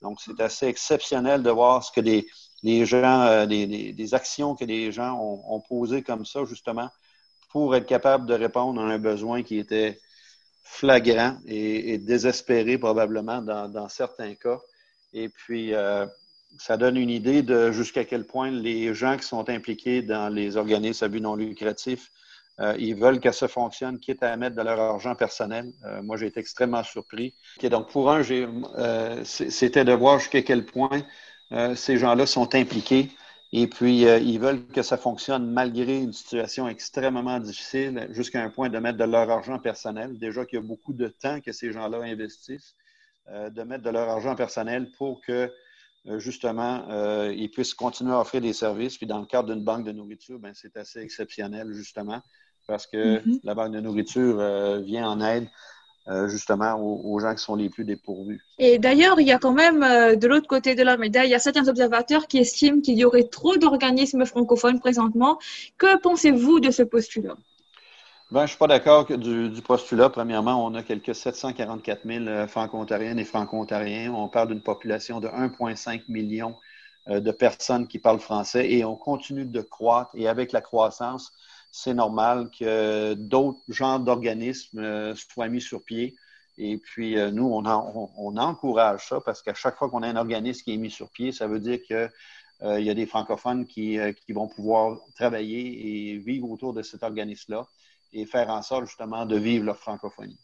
Donc, 0.02 0.20
c'est 0.20 0.40
assez 0.40 0.66
exceptionnel 0.66 1.42
de 1.42 1.50
voir 1.50 1.82
ce 1.82 1.90
que 1.90 2.00
les, 2.00 2.26
les 2.62 2.86
gens, 2.86 3.46
des, 3.46 4.14
actions 4.14 4.54
que 4.54 4.64
les 4.64 4.92
gens 4.92 5.18
ont, 5.20 5.60
posées 5.60 6.02
comme 6.02 6.24
ça, 6.24 6.44
justement, 6.44 6.88
pour 7.50 7.74
être 7.74 7.86
capable 7.86 8.26
de 8.26 8.34
répondre 8.34 8.80
à 8.80 8.84
un 8.84 8.98
besoin 8.98 9.42
qui 9.42 9.58
était 9.58 9.98
flagrant 10.62 11.36
et, 11.48 11.98
désespéré 11.98 12.78
probablement 12.78 13.42
dans, 13.42 13.68
dans, 13.68 13.88
certains 13.88 14.36
cas. 14.36 14.60
Et 15.12 15.28
puis, 15.28 15.74
ça 16.56 16.76
donne 16.76 16.96
une 16.96 17.10
idée 17.10 17.42
de 17.42 17.72
jusqu'à 17.72 18.04
quel 18.04 18.24
point 18.24 18.50
les 18.50 18.94
gens 18.94 19.16
qui 19.16 19.24
sont 19.24 19.48
impliqués 19.50 20.02
dans 20.02 20.28
les 20.28 20.56
organismes 20.56 21.04
à 21.04 21.08
but 21.08 21.20
non 21.20 21.36
lucratif, 21.36 22.10
euh, 22.60 22.74
ils 22.78 22.94
veulent 22.94 23.20
que 23.20 23.30
ça 23.30 23.46
fonctionne, 23.46 24.00
quitte 24.00 24.22
à 24.22 24.36
mettre 24.36 24.56
de 24.56 24.62
leur 24.62 24.80
argent 24.80 25.14
personnel. 25.14 25.72
Euh, 25.84 26.02
moi, 26.02 26.16
j'ai 26.16 26.26
été 26.26 26.40
extrêmement 26.40 26.82
surpris. 26.82 27.34
donc, 27.62 27.90
pour 27.90 28.10
un, 28.10 28.22
euh, 28.28 29.24
c'était 29.24 29.84
de 29.84 29.92
voir 29.92 30.18
jusqu'à 30.18 30.42
quel 30.42 30.64
point 30.64 31.02
ces 31.74 31.96
gens-là 31.96 32.26
sont 32.26 32.54
impliqués. 32.54 33.10
Et 33.52 33.68
puis, 33.68 34.02
ils 34.02 34.38
veulent 34.38 34.66
que 34.66 34.82
ça 34.82 34.98
fonctionne 34.98 35.50
malgré 35.50 35.96
une 35.96 36.12
situation 36.12 36.68
extrêmement 36.68 37.40
difficile, 37.40 38.06
jusqu'à 38.10 38.42
un 38.42 38.50
point 38.50 38.68
de 38.68 38.78
mettre 38.78 38.98
de 38.98 39.04
leur 39.04 39.30
argent 39.30 39.58
personnel. 39.58 40.18
Déjà 40.18 40.44
qu'il 40.44 40.58
y 40.58 40.62
a 40.62 40.64
beaucoup 40.66 40.92
de 40.92 41.08
temps 41.08 41.40
que 41.40 41.52
ces 41.52 41.72
gens-là 41.72 42.02
investissent, 42.02 42.74
de 43.32 43.62
mettre 43.62 43.82
de 43.82 43.88
leur 43.88 44.10
argent 44.10 44.34
personnel 44.36 44.90
pour 44.98 45.22
que 45.22 45.50
justement, 46.16 46.84
euh, 46.90 47.34
ils 47.36 47.50
puissent 47.50 47.74
continuer 47.74 48.12
à 48.12 48.20
offrir 48.20 48.40
des 48.40 48.52
services. 48.52 48.96
Puis 48.96 49.06
dans 49.06 49.18
le 49.18 49.26
cadre 49.26 49.52
d'une 49.52 49.64
banque 49.64 49.84
de 49.84 49.92
nourriture, 49.92 50.38
ben, 50.38 50.52
c'est 50.54 50.76
assez 50.76 51.00
exceptionnel, 51.00 51.72
justement, 51.72 52.22
parce 52.66 52.86
que 52.86 53.18
mm-hmm. 53.18 53.40
la 53.44 53.54
banque 53.54 53.72
de 53.72 53.80
nourriture 53.80 54.40
euh, 54.40 54.80
vient 54.80 55.08
en 55.08 55.20
aide 55.20 55.48
justement 56.28 56.74
aux, 56.80 57.20
gens 57.20 57.34
qui 57.34 57.44
sont 57.44 57.54
les 57.54 57.68
plus 57.68 57.84
dépourvus. 57.84 58.40
Et 58.58 58.78
d'ailleurs, 58.78 59.20
il 59.20 59.26
y 59.26 59.32
a 59.32 59.38
quand 59.38 59.52
même, 59.52 59.80
de 60.16 60.26
l'autre 60.26 60.46
côté 60.46 60.74
de 60.74 60.82
la 60.82 60.96
médaille, 60.96 61.28
il 61.28 61.32
y 61.32 61.34
a 61.34 61.38
certains 61.38 61.68
observateurs 61.68 62.26
qui 62.28 62.38
estiment 62.38 62.80
qu'il 62.80 62.96
y 62.96 63.04
aurait 63.04 63.28
trop 63.28 63.58
d'organismes 63.58 64.24
francophones 64.24 64.80
présentement. 64.80 65.38
Que 65.76 65.98
pensez-vous 65.98 66.60
de 66.60 66.70
ce 66.70 66.82
postulat? 66.82 67.36
Ben, 68.30 68.40
je 68.40 68.42
ne 68.42 68.48
suis 68.48 68.58
pas 68.58 68.66
d'accord 68.66 69.06
du, 69.06 69.48
du, 69.48 69.62
postulat. 69.62 70.10
Premièrement, 70.10 70.62
on 70.62 70.74
a 70.74 70.82
quelques 70.82 71.14
744 71.14 72.04
000 72.04 72.26
euh, 72.26 72.46
franco-ontariennes 72.46 73.18
et 73.18 73.24
franco-ontariens. 73.24 74.12
On 74.12 74.28
parle 74.28 74.48
d'une 74.48 74.60
population 74.60 75.18
de 75.18 75.28
1,5 75.28 76.02
million 76.08 76.54
euh, 77.08 77.20
de 77.20 77.30
personnes 77.30 77.88
qui 77.88 77.98
parlent 77.98 78.20
français 78.20 78.70
et 78.70 78.84
on 78.84 78.96
continue 78.96 79.46
de 79.46 79.62
croître. 79.62 80.10
Et 80.14 80.28
avec 80.28 80.52
la 80.52 80.60
croissance, 80.60 81.32
c'est 81.72 81.94
normal 81.94 82.50
que 82.50 83.14
d'autres 83.14 83.60
genres 83.68 84.00
d'organismes 84.00 84.80
euh, 84.80 85.14
soient 85.14 85.48
mis 85.48 85.62
sur 85.62 85.82
pied 85.82 86.14
Et 86.58 86.76
puis, 86.76 87.16
nous, 87.32 87.46
on, 87.46 87.64
on, 87.64 88.36
encourage 88.36 89.08
ça 89.08 89.22
parce 89.24 89.40
qu'à 89.40 89.54
chaque 89.54 89.78
fois 89.78 89.88
qu'on 89.88 90.02
a 90.02 90.06
un 90.06 90.16
organisme 90.16 90.64
qui 90.64 90.74
est 90.74 90.76
mis 90.76 90.90
sur 90.90 91.08
pied, 91.08 91.32
ça 91.32 91.46
veut 91.46 91.60
dire 91.60 91.78
qu'il 91.82 92.10
y 92.84 92.90
a 92.90 92.94
des 92.94 93.06
francophones 93.06 93.64
qui, 93.64 93.98
qui, 94.26 94.32
vont 94.34 94.48
pouvoir 94.48 94.98
travailler 95.16 96.12
et 96.12 96.18
vivre 96.18 96.50
autour 96.50 96.74
de 96.74 96.82
cet 96.82 97.02
organisme-là 97.02 97.66
et 98.12 98.26
faire 98.26 98.48
en 98.50 98.62
sorte 98.62 98.86
justement 98.86 99.26
de 99.26 99.36
vivre 99.36 99.64
leur 99.64 99.78
francophonie. 99.78 100.40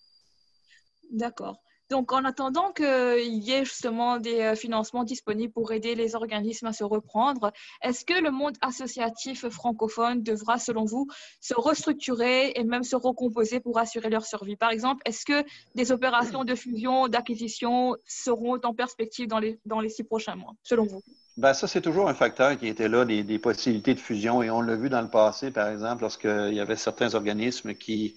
D'accord. 1.10 1.56
Donc, 1.90 2.12
en 2.12 2.24
attendant 2.24 2.72
qu'il 2.72 3.42
y 3.44 3.52
ait 3.52 3.64
justement 3.64 4.18
des 4.18 4.40
euh, 4.40 4.54
financements 4.54 5.04
disponibles 5.04 5.52
pour 5.52 5.72
aider 5.72 5.94
les 5.94 6.14
organismes 6.14 6.66
à 6.66 6.72
se 6.72 6.82
reprendre, 6.84 7.52
est-ce 7.82 8.04
que 8.04 8.14
le 8.14 8.30
monde 8.30 8.56
associatif 8.62 9.48
francophone 9.48 10.22
devra, 10.22 10.58
selon 10.58 10.84
vous, 10.84 11.06
se 11.40 11.54
restructurer 11.54 12.52
et 12.56 12.64
même 12.64 12.84
se 12.84 12.96
recomposer 12.96 13.60
pour 13.60 13.78
assurer 13.78 14.08
leur 14.08 14.24
survie? 14.24 14.56
Par 14.56 14.70
exemple, 14.70 15.02
est-ce 15.04 15.26
que 15.26 15.44
des 15.74 15.92
opérations 15.92 16.44
de 16.44 16.54
fusion, 16.54 17.08
d'acquisition 17.08 17.96
seront 18.06 18.58
en 18.62 18.74
perspective 18.74 19.28
dans 19.28 19.38
les, 19.38 19.58
dans 19.66 19.80
les 19.80 19.90
six 19.90 20.04
prochains 20.04 20.36
mois, 20.36 20.54
selon 20.62 20.86
vous? 20.86 21.02
Ben, 21.36 21.52
ça, 21.52 21.66
c'est 21.66 21.80
toujours 21.80 22.08
un 22.08 22.14
facteur 22.14 22.56
qui 22.56 22.68
était 22.68 22.88
là, 22.88 23.04
des, 23.04 23.24
des 23.24 23.38
possibilités 23.38 23.92
de 23.92 24.00
fusion. 24.00 24.42
Et 24.42 24.50
on 24.50 24.60
l'a 24.60 24.76
vu 24.76 24.88
dans 24.88 25.02
le 25.02 25.10
passé, 25.10 25.50
par 25.50 25.68
exemple, 25.68 26.02
lorsqu'il 26.02 26.54
y 26.54 26.60
avait 26.60 26.76
certains 26.76 27.14
organismes 27.14 27.74
qui 27.74 28.14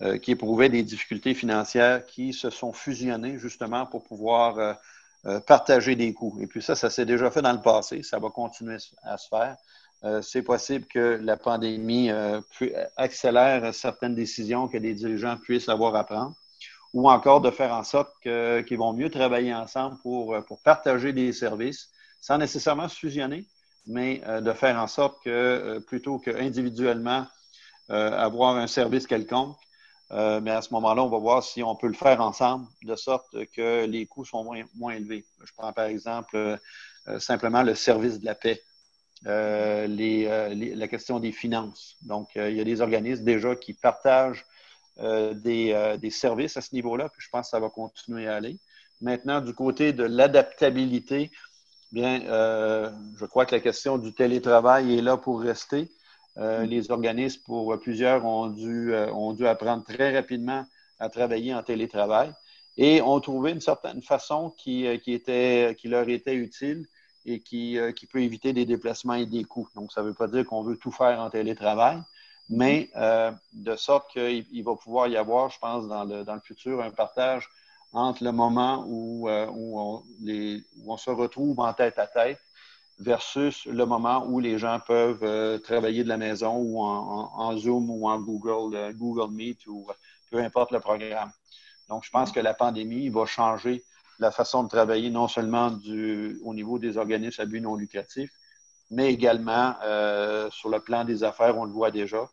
euh, 0.00 0.16
qui 0.16 0.30
éprouvaient 0.30 0.68
des 0.68 0.84
difficultés 0.84 1.34
financières 1.34 2.06
qui 2.06 2.32
se 2.32 2.50
sont 2.50 2.72
fusionnés 2.72 3.36
justement 3.36 3.84
pour 3.84 4.04
pouvoir 4.04 4.56
euh, 4.56 4.72
euh, 5.26 5.40
partager 5.40 5.96
des 5.96 6.14
coûts. 6.14 6.38
Et 6.40 6.46
puis 6.46 6.62
ça, 6.62 6.76
ça 6.76 6.88
s'est 6.88 7.04
déjà 7.04 7.32
fait 7.32 7.42
dans 7.42 7.52
le 7.52 7.60
passé, 7.60 8.04
ça 8.04 8.20
va 8.20 8.30
continuer 8.30 8.76
à 9.02 9.18
se 9.18 9.26
faire. 9.28 9.56
c'est 10.22 10.42
possible 10.42 10.86
que 10.86 11.18
la 11.20 11.36
pandémie 11.36 12.10
accélère 12.96 13.74
certaines 13.74 14.14
décisions 14.14 14.68
que 14.68 14.78
les 14.78 14.94
dirigeants 14.94 15.36
puissent 15.36 15.68
avoir 15.68 15.96
à 15.96 16.04
prendre, 16.04 16.36
ou 16.94 17.10
encore 17.10 17.40
de 17.40 17.50
faire 17.50 17.72
en 17.72 17.82
sorte 17.82 18.12
qu'ils 18.22 18.78
vont 18.78 18.92
mieux 18.92 19.10
travailler 19.10 19.52
ensemble 19.52 19.98
pour, 20.02 20.36
pour 20.46 20.62
partager 20.62 21.12
des 21.12 21.32
services, 21.32 21.90
sans 22.20 22.38
nécessairement 22.38 22.88
se 22.88 22.96
fusionner, 22.96 23.44
mais 23.88 24.22
de 24.40 24.52
faire 24.52 24.76
en 24.80 24.86
sorte 24.86 25.20
que 25.24 25.80
plutôt 25.88 26.20
qu'individuellement 26.20 27.26
avoir 27.88 28.54
un 28.54 28.68
service 28.68 29.08
quelconque, 29.08 29.56
euh, 30.10 30.40
mais 30.40 30.50
à 30.50 30.62
ce 30.62 30.72
moment-là, 30.74 31.02
on 31.02 31.08
va 31.08 31.18
voir 31.18 31.42
si 31.42 31.62
on 31.62 31.76
peut 31.76 31.86
le 31.86 31.94
faire 31.94 32.20
ensemble 32.20 32.66
de 32.82 32.94
sorte 32.96 33.44
que 33.52 33.84
les 33.84 34.06
coûts 34.06 34.24
sont 34.24 34.44
moins, 34.74 34.92
élevés. 34.92 35.26
Je 35.44 35.52
prends 35.56 35.72
par 35.72 35.86
exemple 35.86 36.36
euh, 36.36 37.18
simplement 37.18 37.62
le 37.62 37.74
service 37.74 38.18
de 38.18 38.24
la 38.24 38.34
paix, 38.34 38.62
euh, 39.26 39.86
la 39.86 40.88
question 40.88 41.20
des 41.20 41.32
finances. 41.32 41.96
Donc, 42.02 42.30
il 42.36 42.54
y 42.54 42.60
a 42.60 42.64
des 42.64 42.80
organismes 42.80 43.24
déjà 43.24 43.54
qui 43.54 43.74
partagent 43.74 44.46
des, 44.98 45.96
des, 46.00 46.10
services 46.10 46.56
à 46.56 46.60
ce 46.60 46.74
niveau-là, 46.74 47.08
puis 47.08 47.22
je 47.22 47.28
pense 47.30 47.46
que 47.46 47.50
ça 47.50 47.60
va 47.60 47.68
continuer 47.68 48.26
à 48.26 48.34
aller. 48.34 48.58
Maintenant, 49.00 49.40
du 49.40 49.54
côté 49.54 49.92
de 49.92 50.02
l'adaptabilité, 50.02 51.30
bien, 51.92 52.20
je 52.20 53.24
crois 53.26 53.46
que 53.46 53.54
la 53.54 53.60
question 53.60 53.96
du 53.96 54.12
télétravail 54.12 54.98
est 54.98 55.02
là 55.02 55.16
pour 55.16 55.40
rester. 55.40 55.88
Euh, 56.38 56.64
les 56.66 56.90
organismes, 56.90 57.42
pour 57.44 57.76
plusieurs, 57.80 58.24
ont 58.24 58.46
dû, 58.46 58.94
euh, 58.94 59.12
ont 59.12 59.32
dû 59.32 59.46
apprendre 59.46 59.84
très 59.84 60.14
rapidement 60.14 60.64
à 61.00 61.08
travailler 61.08 61.54
en 61.54 61.62
télétravail. 61.62 62.32
Et 62.76 63.02
ont 63.02 63.18
trouvé 63.20 63.50
une 63.50 63.60
certaine 63.60 64.02
façon 64.02 64.50
qui, 64.56 64.86
euh, 64.86 64.98
qui, 64.98 65.12
était, 65.12 65.76
qui 65.78 65.88
leur 65.88 66.08
était 66.08 66.36
utile 66.36 66.86
et 67.26 67.40
qui, 67.40 67.76
qui, 67.96 68.06
peut 68.06 68.22
éviter 68.22 68.54
des 68.54 68.64
déplacements 68.64 69.14
et 69.14 69.26
des 69.26 69.44
coûts. 69.44 69.68
Donc, 69.74 69.92
ça 69.92 70.00
ne 70.00 70.06
veut 70.06 70.14
pas 70.14 70.28
dire 70.28 70.46
qu'on 70.46 70.62
veut 70.62 70.76
tout 70.76 70.92
faire 70.92 71.20
en 71.20 71.28
télétravail, 71.28 71.98
mais 72.48 72.90
de 73.52 73.76
sorte 73.76 74.10
qu'il 74.12 74.64
va 74.64 74.74
pouvoir 74.76 75.08
y 75.08 75.16
avoir, 75.18 75.50
je 75.50 75.58
pense, 75.58 75.86
dans 75.88 76.04
le, 76.04 76.24
dans 76.24 76.32
le 76.32 76.40
futur, 76.40 76.80
un 76.80 76.90
partage 76.90 77.50
entre 77.92 78.24
le 78.24 78.32
moment 78.32 78.82
où, 78.86 79.28
où, 79.28 79.78
on, 79.78 80.02
les, 80.22 80.62
où 80.78 80.90
on 80.90 80.96
se 80.96 81.10
retrouve 81.10 81.60
en 81.60 81.74
tête 81.74 81.98
à 81.98 82.06
tête 82.06 82.40
versus 82.98 83.64
le 83.66 83.86
moment 83.86 84.26
où 84.26 84.40
les 84.40 84.58
gens 84.58 84.80
peuvent 84.84 85.22
euh, 85.22 85.58
travailler 85.58 86.02
de 86.02 86.08
la 86.08 86.16
maison 86.16 86.56
ou 86.56 86.82
en, 86.82 87.56
Zoom 87.56 87.90
ou 87.90 88.08
en 88.08 88.20
Google, 88.20 88.74
euh, 88.76 88.92
Google 88.92 89.32
Meet 89.32 89.66
ou 89.66 89.86
euh, 89.88 89.92
peu 90.30 90.38
importe 90.38 90.72
le 90.72 90.80
programme. 90.80 91.30
Donc, 91.88 92.04
je 92.04 92.10
pense 92.10 92.32
que 92.32 92.40
la 92.40 92.54
pandémie 92.54 93.08
va 93.08 93.24
changer 93.24 93.84
la 94.18 94.30
façon 94.30 94.64
de 94.64 94.68
travailler 94.68 95.10
non 95.10 95.28
seulement 95.28 95.70
du, 95.70 96.40
au 96.44 96.52
niveau 96.52 96.78
des 96.78 96.96
organismes 96.96 97.40
à 97.40 97.44
but 97.46 97.60
non 97.60 97.76
lucratif, 97.76 98.30
mais 98.90 99.12
également 99.12 99.74
sur 100.50 100.70
le 100.70 100.80
plan 100.80 101.04
des 101.04 101.22
affaires, 101.22 101.56
on 101.56 101.64
le 101.64 101.70
voit 101.70 101.90
déjà. 101.90 102.28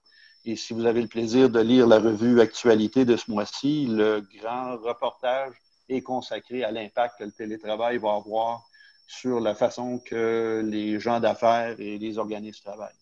Et 0.45 0.55
si 0.55 0.73
vous 0.73 0.85
avez 0.85 1.01
le 1.01 1.07
plaisir 1.07 1.49
de 1.49 1.59
lire 1.59 1.85
la 1.85 1.99
revue 1.99 2.41
Actualité 2.41 3.05
de 3.05 3.15
ce 3.15 3.29
mois-ci, 3.29 3.85
le 3.85 4.25
grand 4.41 4.77
reportage 4.77 5.53
est 5.87 6.01
consacré 6.01 6.63
à 6.63 6.71
l'impact 6.71 7.19
que 7.19 7.23
le 7.23 7.31
télétravail 7.31 7.97
va 7.97 8.15
avoir 8.15 8.65
sur 9.07 9.39
la 9.39 9.55
façon 9.55 9.99
que 9.99 10.61
les 10.65 10.99
gens 10.99 11.19
d'affaires 11.19 11.75
et 11.79 11.97
les 11.97 12.17
organismes 12.17 12.63
travaillent. 12.63 12.93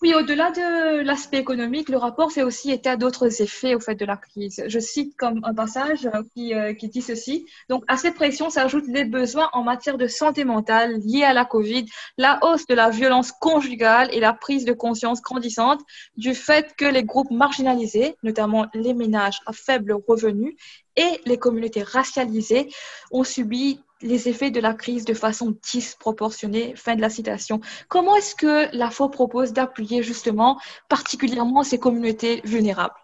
Oui, 0.00 0.14
au-delà 0.14 0.52
de 0.52 1.00
l'aspect 1.00 1.38
économique, 1.38 1.88
le 1.88 1.96
rapport 1.96 2.30
fait 2.30 2.44
aussi 2.44 2.70
état 2.70 2.96
d'autres 2.96 3.42
effets 3.42 3.74
au 3.74 3.80
fait 3.80 3.96
de 3.96 4.04
la 4.04 4.16
crise. 4.16 4.62
Je 4.68 4.78
cite 4.78 5.16
comme 5.16 5.40
un 5.42 5.52
passage 5.52 6.08
qui, 6.36 6.54
euh, 6.54 6.72
qui 6.72 6.88
dit 6.88 7.02
ceci. 7.02 7.46
Donc, 7.68 7.82
à 7.88 7.96
cette 7.96 8.14
pression 8.14 8.48
s'ajoutent 8.48 8.86
les 8.86 9.04
besoins 9.04 9.50
en 9.52 9.64
matière 9.64 9.98
de 9.98 10.06
santé 10.06 10.44
mentale 10.44 11.00
liés 11.00 11.24
à 11.24 11.32
la 11.32 11.44
COVID, 11.44 11.84
la 12.16 12.38
hausse 12.42 12.64
de 12.68 12.76
la 12.76 12.90
violence 12.90 13.32
conjugale 13.32 14.08
et 14.12 14.20
la 14.20 14.32
prise 14.32 14.64
de 14.64 14.72
conscience 14.72 15.20
grandissante 15.20 15.80
du 16.16 16.32
fait 16.32 16.76
que 16.76 16.84
les 16.84 17.02
groupes 17.02 17.32
marginalisés, 17.32 18.14
notamment 18.22 18.66
les 18.74 18.94
ménages 18.94 19.40
à 19.46 19.52
faible 19.52 19.96
revenu 20.06 20.56
et 20.94 21.20
les 21.26 21.38
communautés 21.38 21.82
racialisées, 21.82 22.68
ont 23.10 23.24
subi 23.24 23.80
les 24.02 24.28
effets 24.28 24.50
de 24.50 24.60
la 24.60 24.74
crise 24.74 25.04
de 25.04 25.14
façon 25.14 25.56
disproportionnée. 25.70 26.74
Fin 26.76 26.96
de 26.96 27.00
la 27.00 27.10
citation. 27.10 27.60
Comment 27.88 28.16
est-ce 28.16 28.34
que 28.34 28.74
la 28.76 28.90
FO 28.90 29.08
propose 29.08 29.52
d'appuyer 29.52 30.02
justement 30.02 30.58
particulièrement 30.88 31.62
ces 31.62 31.78
communautés 31.78 32.40
vulnérables? 32.44 32.94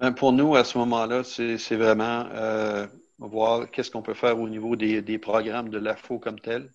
Ben, 0.00 0.12
pour 0.12 0.32
nous, 0.32 0.54
à 0.54 0.64
ce 0.64 0.78
moment-là, 0.78 1.24
c'est 1.24 1.76
vraiment 1.76 2.26
euh, 2.32 2.86
voir 3.18 3.70
qu'est-ce 3.70 3.90
qu'on 3.90 4.02
peut 4.02 4.14
faire 4.14 4.38
au 4.38 4.48
niveau 4.48 4.76
des, 4.76 5.18
programmes 5.18 5.70
de 5.70 5.78
l'AFO 5.78 6.18
comme 6.18 6.38
tel. 6.38 6.72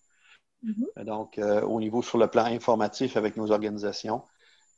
Mm-hmm. 0.65 1.05
Donc, 1.05 1.37
euh, 1.37 1.61
au 1.61 1.79
niveau 1.79 2.01
sur 2.01 2.17
le 2.17 2.27
plan 2.27 2.45
informatif 2.45 3.15
avec 3.15 3.37
nos 3.37 3.51
organisations 3.51 4.23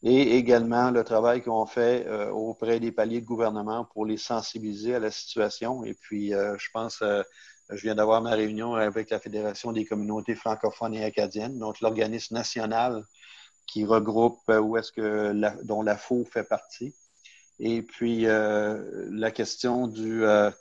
et 0.03 0.37
également 0.37 0.91
le 0.91 1.03
travail 1.03 1.41
qu'on 1.41 1.65
fait 1.65 2.05
euh, 2.05 2.29
auprès 2.29 2.79
des 2.79 2.91
paliers 2.91 3.21
de 3.21 3.25
gouvernement 3.25 3.85
pour 3.85 4.05
les 4.05 4.17
sensibiliser 4.17 4.93
à 4.93 4.99
la 4.99 5.09
situation. 5.09 5.83
Et 5.83 5.95
puis, 5.95 6.29
je 6.31 6.67
pense 6.71 7.01
je 7.69 7.81
viens 7.81 7.95
d'avoir 7.95 8.21
ma 8.21 8.31
réunion 8.31 8.75
avec 8.75 9.09
la 9.09 9.19
Fédération 9.19 9.71
des 9.71 9.85
communautés 9.85 10.35
francophones 10.35 10.93
et 10.93 11.03
acadiennes, 11.03 11.57
donc 11.57 11.81
l'organisme 11.81 12.35
national 12.35 13.03
qui 13.65 13.85
regroupe 13.85 14.41
euh, 14.49 14.59
où 14.59 14.77
est-ce 14.77 14.91
que 14.91 15.63
dont 15.63 15.81
la 15.81 15.97
FO 15.97 16.25
fait 16.25 16.43
partie. 16.43 16.93
Et 17.59 17.81
puis 17.81 18.27
euh, 18.27 19.07
la 19.11 19.31
question 19.31 19.87
du 19.87 20.23
euh, 20.25 20.51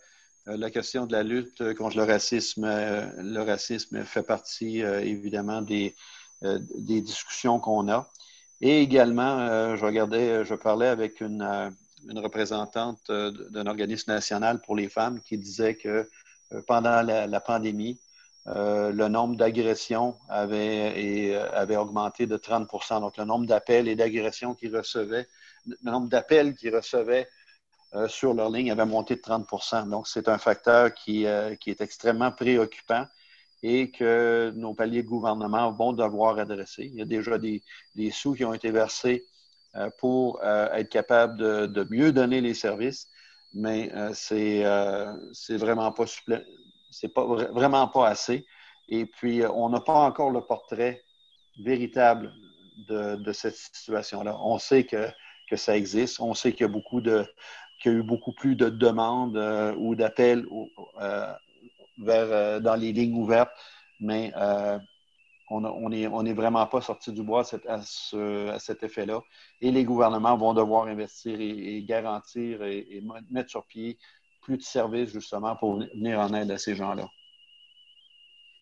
la 0.46 0.70
question 0.70 1.06
de 1.06 1.12
la 1.12 1.22
lutte 1.22 1.74
contre 1.74 1.96
le 1.96 2.04
racisme, 2.04 2.66
le 2.66 3.40
racisme 3.40 4.04
fait 4.04 4.22
partie 4.22 4.80
évidemment 4.80 5.62
des, 5.62 5.96
des 6.42 7.00
discussions 7.00 7.58
qu'on 7.58 7.88
a. 7.88 8.10
Et 8.60 8.82
également, 8.82 9.74
je 9.74 9.82
regardais, 9.82 10.44
je 10.44 10.54
parlais 10.54 10.88
avec 10.88 11.22
une, 11.22 11.72
une 12.10 12.18
représentante 12.18 13.10
d'un 13.10 13.66
organisme 13.66 14.12
national 14.12 14.60
pour 14.60 14.76
les 14.76 14.90
femmes 14.90 15.22
qui 15.22 15.38
disait 15.38 15.76
que 15.76 15.88
euh, 15.88 16.04
pendant 16.62 17.02
la, 17.02 17.40
pandémie, 17.40 18.00
euh, 18.46 18.92
le 18.92 19.08
nombre 19.08 19.36
d'agressions 19.36 20.16
avait, 20.28 21.34
euh, 21.34 21.78
augmenté 21.78 22.26
de 22.26 22.36
30% 22.36 23.00
Donc, 23.00 23.16
le 23.16 23.24
nombre 23.24 23.46
d'appels 23.46 23.88
et 23.88 23.96
d'agressions 23.96 24.54
qu'ils 24.54 24.76
recevaient, 24.76 25.26
le 25.66 25.76
nombre 25.90 26.08
d'appels 26.08 26.54
qu'ils 26.54 26.74
recevaient 26.74 27.28
sur 28.08 28.34
leur 28.34 28.50
ligne 28.50 28.72
avait 28.72 28.86
monté 28.86 29.14
de 29.14 29.20
30% 29.20 29.88
Donc, 29.88 30.08
c'est 30.08 30.28
un 30.28 30.36
facteur 30.36 30.92
qui, 30.92 31.26
est 31.26 31.80
extrêmement 31.80 32.32
préoccupant 32.32 33.06
et 33.62 33.92
que 33.92 34.52
nos 34.56 34.74
paliers 34.74 35.04
de 35.04 35.08
gouvernement 35.08 35.70
vont 35.70 35.92
devoir 35.92 36.40
adresser. 36.40 36.90
Il 36.92 36.96
y 36.96 37.02
a 37.02 37.04
déjà 37.04 37.38
des, 37.38 37.62
sous 38.10 38.34
qui 38.34 38.44
ont 38.44 38.52
été 38.52 38.72
versés 38.72 39.24
pour 39.98 40.42
être 40.42 40.88
capable 40.88 41.38
de, 41.38 41.86
mieux 41.88 42.10
donner 42.10 42.40
les 42.40 42.54
services 42.54 43.08
mais 43.54 43.90
euh, 43.94 44.10
c'est 44.12 44.64
euh, 44.64 45.14
c'est 45.32 45.56
vraiment 45.56 45.92
pas 45.92 46.04
c'est 46.90 47.08
pas 47.08 47.24
vraiment 47.24 47.88
pas 47.88 48.08
assez. 48.08 48.46
Et 48.88 49.06
puis, 49.06 49.42
euh, 49.42 49.50
on 49.52 49.70
n'a 49.70 49.80
pas 49.80 49.94
encore 49.94 50.30
le 50.30 50.42
portrait 50.42 51.02
véritable 51.58 52.32
de, 52.88 53.16
de 53.16 53.32
cette 53.32 53.56
situation-là. 53.56 54.36
On 54.42 54.58
sait 54.58 54.84
que, 54.84 55.08
que, 55.48 55.56
ça 55.56 55.76
existe, 55.76 56.20
on 56.20 56.34
sait 56.34 56.52
qu'il 56.52 56.62
y 56.62 56.64
a 56.64 56.72
beaucoup 56.72 57.00
de 57.00 57.24
qu'il 57.80 57.92
y 57.92 57.94
a 57.94 57.98
eu 57.98 58.02
beaucoup 58.02 58.32
plus 58.32 58.56
de 58.56 58.68
demandes 58.68 59.36
ou 59.78 59.94
d'appels 59.94 60.46
vers 61.98 62.60
dans 62.60 62.74
les 62.74 62.92
lignes 62.92 63.16
ouvertes, 63.16 63.52
mais 64.00 64.32
on 65.50 65.88
n'est 65.88 66.06
on 66.06 66.24
est 66.24 66.32
vraiment 66.32 66.66
pas 66.66 66.80
sorti 66.80 67.12
du 67.12 67.22
bois 67.22 67.42
à, 67.68 68.58
cet 68.58 68.82
effet-là. 68.82 69.20
Et 69.60 69.70
les 69.70 69.84
gouvernements 69.84 70.36
vont 70.36 70.54
devoir 70.54 70.86
investir 70.86 71.38
et, 71.40 71.82
garantir 71.82 72.62
et, 72.62 73.02
mettre 73.30 73.50
sur 73.50 73.66
pied 73.66 73.98
plus 74.40 74.56
de 74.56 74.62
services 74.62 75.10
justement 75.10 75.56
pour 75.56 75.78
venir 75.78 76.18
en 76.20 76.32
aide 76.34 76.50
à 76.50 76.58
ces 76.58 76.74
gens-là. 76.74 77.06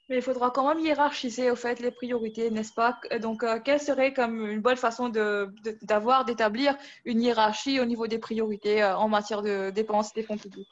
Mais 0.09 0.17
il 0.17 0.23
faudra 0.23 0.51
quand 0.51 0.69
même 0.69 0.85
hiérarchiser 0.85 1.51
au 1.51 1.57
fait 1.57 1.81
les 1.81 1.91
priorités, 1.91 2.51
n'est-ce 2.51 2.75
pas? 2.75 2.99
Donc, 3.21 3.43
euh, 3.45 3.61
quelle 3.61 3.81
serait 3.81 4.13
comme 4.13 4.47
une 4.47 4.61
bonne 4.61 4.77
façon 4.77 5.09
d'avoir, 5.09 6.25
d'établir 6.25 6.77
une 7.05 7.23
hiérarchie 7.23 7.81
au 7.81 7.85
niveau 7.85 8.07
des 8.07 8.19
priorités 8.19 8.83
euh, 8.83 8.97
en 8.97 9.09
matière 9.09 9.43
de 9.43 9.71
dépenses 9.71 10.13
des 10.13 10.23
fonds 10.23 10.37
publics? 10.37 10.69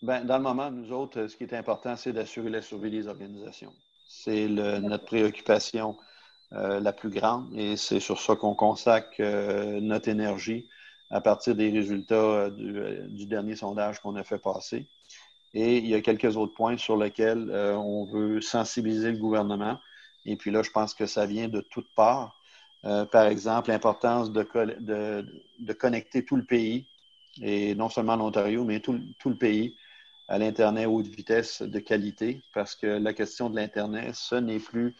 Ben, 0.00 0.24
Dans 0.24 0.38
le 0.38 0.42
moment, 0.42 0.70
nous 0.70 0.92
autres, 0.92 1.26
ce 1.26 1.36
qui 1.36 1.44
est 1.44 1.54
important, 1.54 1.96
c'est 1.96 2.12
d'assurer 2.12 2.50
la 2.50 2.62
survie 2.62 2.90
des 2.90 3.08
organisations. 3.08 3.74
C'est 4.28 4.48
notre 4.48 5.06
préoccupation 5.06 5.96
euh, 6.52 6.80
la 6.80 6.92
plus 6.92 7.10
grande 7.10 7.48
et 7.56 7.76
c'est 7.76 8.00
sur 8.00 8.20
ça 8.20 8.36
qu'on 8.36 8.54
consacre 8.54 9.22
notre 9.80 10.08
énergie 10.08 10.68
à 11.10 11.20
partir 11.20 11.54
des 11.54 11.70
résultats 11.70 12.50
du 12.50 13.26
dernier 13.26 13.56
sondage 13.56 14.00
qu'on 14.00 14.16
a 14.16 14.24
fait 14.24 14.38
passer. 14.38 14.86
Et 15.54 15.78
il 15.78 15.86
y 15.86 15.94
a 15.94 16.00
quelques 16.00 16.36
autres 16.36 16.54
points 16.54 16.76
sur 16.76 16.96
lesquels 16.96 17.50
euh, 17.50 17.74
on 17.74 18.04
veut 18.04 18.40
sensibiliser 18.40 19.12
le 19.12 19.18
gouvernement. 19.18 19.78
Et 20.26 20.36
puis 20.36 20.50
là, 20.50 20.62
je 20.62 20.70
pense 20.70 20.94
que 20.94 21.06
ça 21.06 21.26
vient 21.26 21.48
de 21.48 21.60
toutes 21.60 21.92
parts. 21.94 22.38
Euh, 22.84 23.06
par 23.06 23.26
exemple, 23.26 23.70
l'importance 23.70 24.30
de, 24.30 24.46
de, 25.58 25.72
connecter 25.72 26.24
tout 26.24 26.36
le 26.36 26.44
pays, 26.44 26.86
et 27.40 27.74
non 27.74 27.88
seulement 27.88 28.16
l'Ontario, 28.16 28.64
mais 28.64 28.80
tout, 28.80 29.00
tout, 29.18 29.30
le 29.30 29.36
pays, 29.36 29.76
à 30.28 30.38
l'Internet 30.38 30.86
haute 30.86 31.06
vitesse 31.06 31.62
de 31.62 31.78
qualité, 31.78 32.42
parce 32.54 32.74
que 32.74 32.86
la 32.86 33.14
question 33.14 33.50
de 33.50 33.56
l'Internet, 33.56 34.14
ce 34.14 34.34
n'est 34.34 34.60
plus 34.60 34.94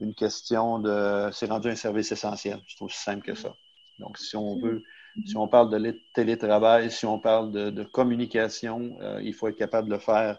une 0.00 0.14
question 0.14 0.80
de... 0.80 1.30
C'est 1.32 1.46
rendu 1.46 1.68
un 1.68 1.76
service 1.76 2.10
essentiel. 2.10 2.60
C'est 2.66 2.82
aussi 2.82 2.98
simple 2.98 3.24
que 3.24 3.34
ça. 3.34 3.54
Donc, 4.00 4.18
si 4.18 4.36
on 4.36 4.58
veut 4.58 4.82
si 5.26 5.36
on 5.36 5.46
parle 5.46 5.70
de 5.70 6.00
télétravail, 6.12 6.90
si 6.90 7.06
on 7.06 7.18
parle 7.18 7.52
de, 7.52 7.82
communication, 7.84 8.96
euh, 9.00 9.20
il 9.22 9.32
faut 9.32 9.48
être 9.48 9.56
capable 9.56 9.88
de 9.88 9.94
le 9.94 10.00
faire 10.00 10.38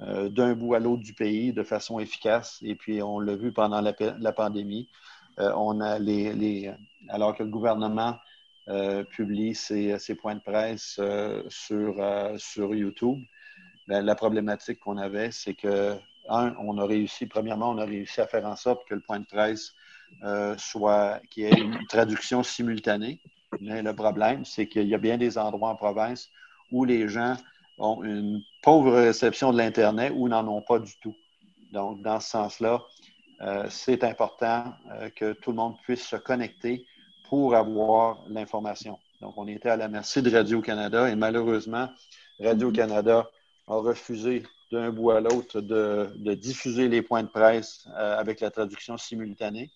euh, 0.00 0.28
d'un 0.28 0.54
bout 0.54 0.74
à 0.74 0.78
l'autre 0.78 1.02
du 1.02 1.14
pays 1.14 1.52
de 1.52 1.62
façon 1.62 1.98
efficace. 1.98 2.58
Et 2.62 2.74
puis, 2.74 3.02
on 3.02 3.18
l'a 3.18 3.34
vu 3.34 3.52
pendant 3.52 3.80
la, 3.80 4.32
pandémie. 4.32 4.88
Euh, 5.40 5.52
on 5.56 5.80
a 5.80 5.98
les, 5.98 6.72
alors 7.08 7.34
que 7.34 7.42
le 7.42 7.50
gouvernement 7.50 8.16
publie 9.10 9.56
ses, 9.56 10.14
points 10.20 10.36
de 10.36 10.40
presse 10.40 11.00
sur, 11.48 11.96
sur 12.36 12.74
YouTube, 12.74 13.18
la 14.00 14.14
problématique 14.14 14.80
qu'on 14.80 14.96
avait, 14.96 15.30
c'est 15.30 15.54
que, 15.54 15.94
un, 16.28 16.54
on 16.58 16.78
a 16.78 16.86
réussi, 16.86 17.26
premièrement, 17.26 17.70
on 17.70 17.78
a 17.78 17.84
réussi 17.84 18.20
à 18.20 18.26
faire 18.26 18.46
en 18.46 18.56
sorte 18.56 18.86
que 18.88 18.94
le 18.94 19.00
point 19.00 19.20
de 19.20 19.26
presse 19.26 19.72
soit, 20.56 21.20
qu'il 21.30 21.44
y 21.44 21.46
ait 21.46 21.60
une 21.60 21.86
traduction 21.88 22.42
simultanée. 22.42 23.20
Mais 23.60 23.82
le 23.82 23.94
problème, 23.94 24.44
c'est 24.44 24.66
qu'il 24.68 24.88
y 24.88 24.94
a 24.94 24.98
bien 24.98 25.18
des 25.18 25.36
endroits 25.36 25.70
en 25.70 25.76
province 25.76 26.30
où 26.70 26.84
les 26.84 27.08
gens 27.08 27.36
ont 27.78 28.02
une 28.02 28.42
pauvre 28.62 28.92
réception 28.92 29.52
de 29.52 29.58
l'Internet 29.58 30.12
ou 30.14 30.28
n'en 30.28 30.46
ont 30.48 30.62
pas 30.62 30.78
du 30.78 30.92
tout. 31.00 31.14
Donc, 31.72 32.02
dans 32.02 32.20
ce 32.20 32.30
sens-là, 32.30 32.82
euh, 33.42 33.66
c'est 33.68 34.04
important 34.04 34.72
euh, 34.92 35.10
que 35.10 35.32
tout 35.32 35.50
le 35.50 35.56
monde 35.56 35.76
puisse 35.82 36.06
se 36.06 36.16
connecter 36.16 36.84
pour 37.28 37.54
avoir 37.54 38.18
l'information. 38.28 38.98
Donc, 39.20 39.34
on 39.36 39.46
était 39.46 39.70
à 39.70 39.76
la 39.76 39.88
merci 39.88 40.22
de 40.22 40.30
Radio-Canada 40.30 41.08
et 41.08 41.16
malheureusement, 41.16 41.88
Radio-Canada 42.40 43.28
a 43.66 43.76
refusé 43.76 44.42
d'un 44.70 44.90
bout 44.90 45.10
à 45.10 45.20
l'autre 45.20 45.60
de, 45.60 46.34
diffuser 46.34 46.88
les 46.88 47.02
points 47.02 47.22
de 47.22 47.28
presse 47.28 47.86
euh, 47.96 48.18
avec 48.18 48.40
la 48.40 48.50
traduction 48.50 48.96
simultanée 48.96 49.70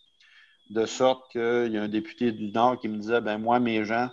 de 0.70 0.86
sorte 0.86 1.30
qu'il 1.30 1.70
y 1.72 1.78
a 1.78 1.82
un 1.82 1.88
député 1.88 2.32
du 2.32 2.50
Nord 2.50 2.80
qui 2.80 2.88
me 2.88 2.98
disait, 2.98 3.20
ben 3.20 3.38
moi, 3.38 3.60
mes 3.60 3.84
gens 3.84 4.10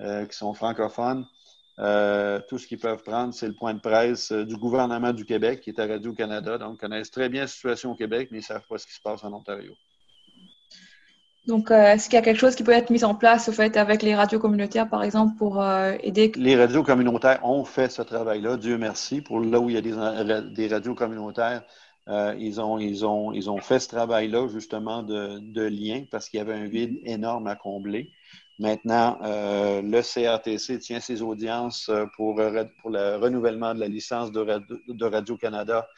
euh, 0.00 0.26
qui 0.26 0.36
sont 0.36 0.52
francophones, 0.52 1.26
euh, 1.78 2.40
tout 2.48 2.58
ce 2.58 2.66
qu'ils 2.66 2.78
peuvent 2.78 3.02
prendre, 3.02 3.32
c'est 3.32 3.48
le 3.48 3.54
point 3.54 3.72
de 3.72 3.80
presse 3.80 4.30
du 4.30 4.56
gouvernement 4.56 5.12
du 5.12 5.24
Québec, 5.24 5.62
qui 5.62 5.70
est 5.70 5.80
à 5.80 5.86
Radio-Canada. 5.86 6.58
Donc, 6.58 6.74
ils 6.74 6.78
connaissent 6.78 7.10
très 7.10 7.30
bien 7.30 7.42
la 7.42 7.46
situation 7.46 7.92
au 7.92 7.94
Québec, 7.94 8.28
mais 8.30 8.38
ils 8.38 8.42
ne 8.42 8.46
savent 8.46 8.66
pas 8.68 8.76
ce 8.76 8.86
qui 8.86 8.92
se 8.92 9.00
passe 9.00 9.24
en 9.24 9.32
Ontario. 9.32 9.74
Donc, 11.46 11.70
est-ce 11.70 12.08
qu'il 12.08 12.14
y 12.14 12.18
a 12.18 12.22
quelque 12.22 12.38
chose 12.38 12.54
qui 12.54 12.62
peut 12.62 12.72
être 12.72 12.90
mis 12.90 13.04
en 13.04 13.14
place, 13.14 13.48
au 13.48 13.52
fait, 13.52 13.76
avec 13.76 14.02
les 14.02 14.14
radios 14.14 14.38
communautaires, 14.38 14.88
par 14.88 15.02
exemple, 15.02 15.36
pour 15.36 15.62
aider? 16.02 16.32
Les 16.36 16.56
radios 16.56 16.82
communautaires 16.82 17.44
ont 17.44 17.64
fait 17.64 17.90
ce 17.90 18.00
travail-là, 18.00 18.56
Dieu 18.56 18.78
merci. 18.78 19.20
Pour 19.20 19.40
là 19.40 19.60
où 19.60 19.68
il 19.68 19.74
y 19.74 19.78
a 19.78 19.82
des, 20.40 20.68
radios 20.68 20.94
communautaires, 20.94 21.62
euh, 22.08 22.34
ils, 22.38 22.60
ont, 22.60 22.78
ils, 22.78 23.06
ont, 23.06 23.32
ils 23.32 23.50
ont 23.50 23.60
fait 23.60 23.78
ce 23.78 23.88
travail-là 23.88 24.48
justement 24.48 25.02
de, 25.02 25.38
de 25.38 25.62
lien 25.62 26.04
parce 26.10 26.28
qu'il 26.28 26.38
y 26.38 26.40
avait 26.40 26.52
un 26.52 26.66
vide 26.66 27.00
énorme 27.04 27.46
à 27.46 27.56
combler. 27.56 28.10
Maintenant, 28.58 29.18
euh, 29.22 29.80
le 29.82 30.02
CRTC 30.02 30.78
tient 30.78 31.00
ses 31.00 31.22
audiences 31.22 31.88
euh, 31.88 32.04
pour, 32.16 32.40
pour 32.80 32.90
le 32.90 33.16
renouvellement 33.16 33.74
de 33.74 33.80
la 33.80 33.88
licence 33.88 34.32
de 34.32 35.04
Radio-Canada 35.04 35.88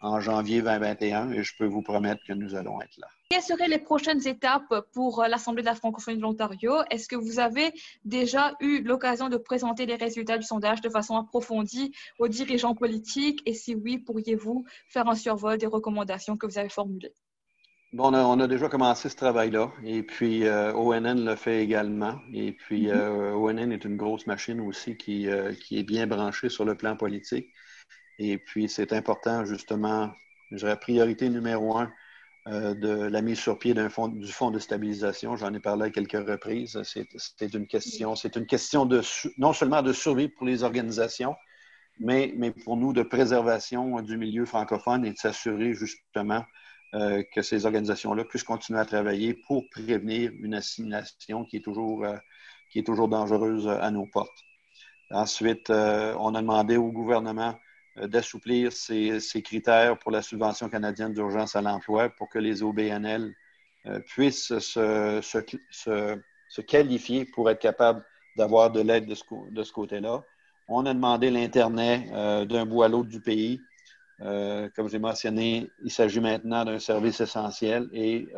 en 0.00 0.20
janvier 0.20 0.62
2021 0.62 1.32
et 1.32 1.42
je 1.42 1.52
peux 1.58 1.66
vous 1.66 1.82
promettre 1.82 2.22
que 2.24 2.32
nous 2.32 2.54
allons 2.54 2.80
être 2.80 2.96
là. 2.98 3.08
Quelles 3.28 3.42
seraient 3.42 3.66
les 3.66 3.78
prochaines 3.78 4.24
étapes 4.28 4.86
pour 4.92 5.20
euh, 5.20 5.26
l'Assemblée 5.26 5.62
de 5.62 5.66
la 5.66 5.74
francophonie 5.74 6.16
de 6.16 6.22
l'Ontario? 6.22 6.74
Est-ce 6.90 7.08
que 7.08 7.16
vous 7.16 7.40
avez 7.40 7.72
déjà 8.04 8.54
eu 8.60 8.82
l'occasion 8.82 9.28
de 9.28 9.36
présenter 9.36 9.84
les 9.84 9.96
résultats 9.96 10.38
du 10.38 10.44
sondage 10.44 10.80
de 10.80 10.88
façon 10.88 11.16
approfondie 11.16 11.92
aux 12.20 12.28
dirigeants 12.28 12.76
politiques? 12.76 13.42
Et 13.44 13.52
si 13.52 13.74
oui, 13.74 13.98
pourriez-vous 13.98 14.64
faire 14.88 15.08
un 15.08 15.16
survol 15.16 15.58
des 15.58 15.66
recommandations 15.66 16.36
que 16.36 16.46
vous 16.46 16.56
avez 16.56 16.68
formulées? 16.68 17.12
Bon, 17.92 18.14
on, 18.14 18.38
a, 18.38 18.46
déjà 18.46 18.68
commencé 18.68 19.08
ce 19.08 19.16
travail-là. 19.16 19.72
Et 19.82 20.04
puis, 20.04 20.46
euh, 20.46 20.72
ONN 20.74 21.24
le 21.24 21.34
fait 21.34 21.64
également. 21.64 22.20
Et 22.32 22.52
puis, 22.52 22.86
mm-hmm. 22.86 22.94
euh, 22.94 23.32
ONN 23.32 23.72
est 23.72 23.84
une 23.84 23.96
grosse 23.96 24.28
machine 24.28 24.60
aussi 24.60 24.96
qui, 24.96 25.26
qui 25.64 25.80
est 25.80 25.84
bien 25.84 26.06
branchée 26.06 26.48
sur 26.48 26.64
le 26.64 26.76
plan 26.76 26.96
politique. 26.96 27.48
Et 28.20 28.38
puis, 28.38 28.68
c'est 28.68 28.92
important, 28.92 29.44
justement, 29.44 30.12
je 30.52 30.58
dirais, 30.58 30.78
priorité 30.78 31.28
numéro 31.28 31.76
un 31.76 31.90
euh, 32.48 32.74
de 32.74 33.08
la 33.08 33.22
mise 33.22 33.40
sur 33.40 33.58
pied 33.58 33.74
du 33.74 33.88
fonds 33.88 34.50
de 34.52 34.58
stabilisation. 34.60 35.34
J'en 35.34 35.52
ai 35.52 35.58
parlé 35.58 35.86
à 35.86 35.90
quelques 35.90 36.28
reprises. 36.28 36.80
C'est 36.84 37.54
une 37.54 37.66
question, 37.66 38.14
c'est 38.14 38.36
une 38.36 38.46
question 38.46 38.86
de 38.86 39.02
non 39.36 39.52
seulement 39.52 39.82
de 39.82 39.92
survie 39.92 40.28
pour 40.28 40.46
les 40.46 40.62
organisations, 40.62 41.34
mais, 41.98 42.32
mais 42.36 42.52
pour 42.52 42.76
nous 42.76 42.92
de 42.92 43.02
préservation 43.02 44.00
du 44.00 44.16
milieu 44.16 44.46
francophone 44.46 45.04
et 45.04 45.12
de 45.12 45.18
s'assurer 45.18 45.74
justement 45.74 46.44
euh, 46.94 47.20
que 47.34 47.42
ces 47.42 47.66
organisations-là 47.66 48.24
puissent 48.24 48.44
continuer 48.44 48.78
à 48.78 48.84
travailler 48.84 49.34
pour 49.48 49.64
prévenir 49.70 50.30
une 50.40 50.54
assimilation 50.54 51.44
qui 51.46 51.56
est 51.56 51.64
toujours, 51.64 52.04
euh, 52.04 52.16
qui 52.70 52.78
est 52.78 52.84
toujours 52.84 53.08
dangereuse 53.08 53.66
à 53.66 53.90
nos 53.90 54.06
portes. 54.06 54.38
Ensuite, 55.10 55.70
on 55.70 56.34
a 56.34 56.40
demandé 56.40 56.76
au 56.76 56.92
gouvernement 56.92 57.56
d'assouplir 58.02 58.72
ces, 58.72 59.42
critères 59.42 59.98
pour 59.98 60.10
la 60.10 60.22
subvention 60.22 60.68
canadienne 60.68 61.12
d'urgence 61.12 61.56
à 61.56 61.62
l'emploi 61.62 62.10
pour 62.10 62.28
que 62.28 62.38
les 62.38 62.62
OBNL 62.62 63.34
euh, 63.86 64.00
puissent 64.00 64.58
se, 64.58 66.60
qualifier 66.66 67.24
pour 67.24 67.50
être 67.50 67.60
capables 67.60 68.04
d'avoir 68.36 68.70
de 68.70 68.80
l'aide 68.80 69.06
de 69.06 69.14
ce, 69.14 69.72
côté-là. 69.72 70.22
On 70.68 70.84
a 70.84 70.92
demandé 70.92 71.30
l'Internet 71.30 72.02
euh, 72.12 72.44
d'un 72.44 72.66
bout 72.66 72.82
à 72.82 72.88
l'autre 72.88 73.08
du 73.08 73.20
pays. 73.20 73.60
comme 74.18 74.88
j'ai 74.88 74.98
mentionné, 74.98 75.70
il 75.82 75.90
s'agit 75.90 76.20
maintenant 76.20 76.64
d'un 76.64 76.78
service 76.78 77.20
essentiel 77.20 77.88
et 77.92 78.28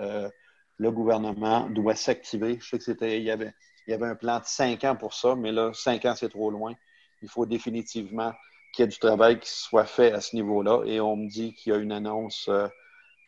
le 0.78 0.92
gouvernement 0.92 1.68
doit 1.70 1.96
s'activer. 1.96 2.58
Je 2.60 2.68
sais 2.68 2.78
que 2.78 2.84
c'était, 2.84 3.18
il 3.18 3.24
y 3.24 3.30
avait 3.30 3.54
un 3.88 4.14
plan 4.14 4.38
de 4.38 4.44
cinq 4.44 4.84
ans 4.84 4.96
pour 4.96 5.14
ça, 5.14 5.34
mais 5.34 5.52
là, 5.52 5.72
cinq 5.74 6.04
ans, 6.04 6.14
c'est 6.14 6.28
trop 6.28 6.50
loin. 6.50 6.74
Il 7.22 7.28
faut 7.28 7.46
définitivement 7.46 8.32
qu'il 8.78 8.84
y 8.84 8.86
ait 8.86 8.90
du 8.90 8.98
travail 9.00 9.40
qui 9.40 9.50
soit 9.50 9.86
fait 9.86 10.12
à 10.12 10.20
ce 10.20 10.36
niveau-là. 10.36 10.82
Et 10.86 11.00
on 11.00 11.16
me 11.16 11.28
dit 11.28 11.52
qu'il 11.52 11.72
y 11.72 11.76
a 11.76 11.78
une 11.80 11.90
annonce 11.90 12.46
euh, 12.48 12.68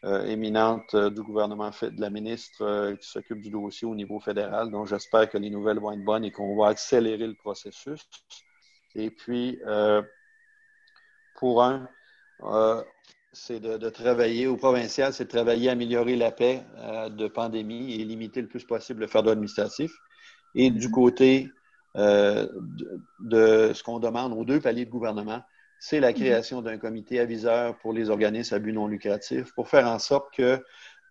euh, 0.05 0.25
éminente 0.27 0.95
euh, 0.95 1.11
du 1.11 1.23
gouvernement 1.23 1.71
de 1.83 2.01
la 2.01 2.09
ministre 2.09 2.95
qui 3.01 3.09
s'occupe 3.09 3.41
du 3.41 3.51
dossier 3.51 3.89
au 3.89 3.97
niveau 3.97 4.21
fédéral. 4.21 4.71
Donc, 4.71 4.87
j'espère 4.87 5.29
que 5.29 5.39
les 5.39 5.51
nouvelles 5.51 5.81
vont 5.81 5.91
être 5.91 6.05
bonnes 6.05 6.25
et 6.25 6.31
qu'on 6.31 6.57
va 6.57 6.69
accélérer 6.69 7.27
le 7.27 7.35
processus. 7.35 8.09
Et 8.95 9.11
puis, 9.11 9.59
pour 11.35 11.65
un, 11.65 11.89
c'est 13.33 13.59
de, 13.59 13.91
travailler 13.91 14.47
au 14.47 14.57
provincial, 14.57 15.13
c'est 15.13 15.25
de 15.25 15.31
travailler 15.31 15.69
à 15.69 15.73
améliorer 15.73 16.15
la 16.15 16.31
paix 16.31 16.63
de 17.11 17.27
pandémie 17.27 17.95
et 17.95 18.05
limiter 18.05 18.41
le 18.41 18.49
plus 18.49 18.65
possible 18.65 19.01
le 19.01 19.07
fardeau 19.09 19.31
administratif. 19.31 19.91
Et 20.55 20.71
du 20.71 20.91
côté 20.91 21.49
euh, 21.97 22.47
de, 23.19 23.73
ce 23.75 23.83
qu'on 23.83 23.99
demande 23.99 24.33
aux 24.33 24.45
deux 24.45 24.61
paliers 24.61 24.85
de 24.85 24.91
gouvernement, 24.91 25.43
c'est 25.79 26.01
la 26.01 26.11
mhm. 26.11 26.15
création 26.15 26.63
d'un 26.63 26.79
comité 26.79 27.21
aviseur 27.21 27.77
pour 27.79 27.93
les 27.93 28.11
organismes 28.11 28.55
à 28.55 28.59
but 28.59 28.73
non 28.73 28.87
lucratif 28.87 29.53
pour 29.55 29.69
faire 29.69 29.87
en 29.87 29.99
sorte 29.99 30.35
qu'on 30.37 30.61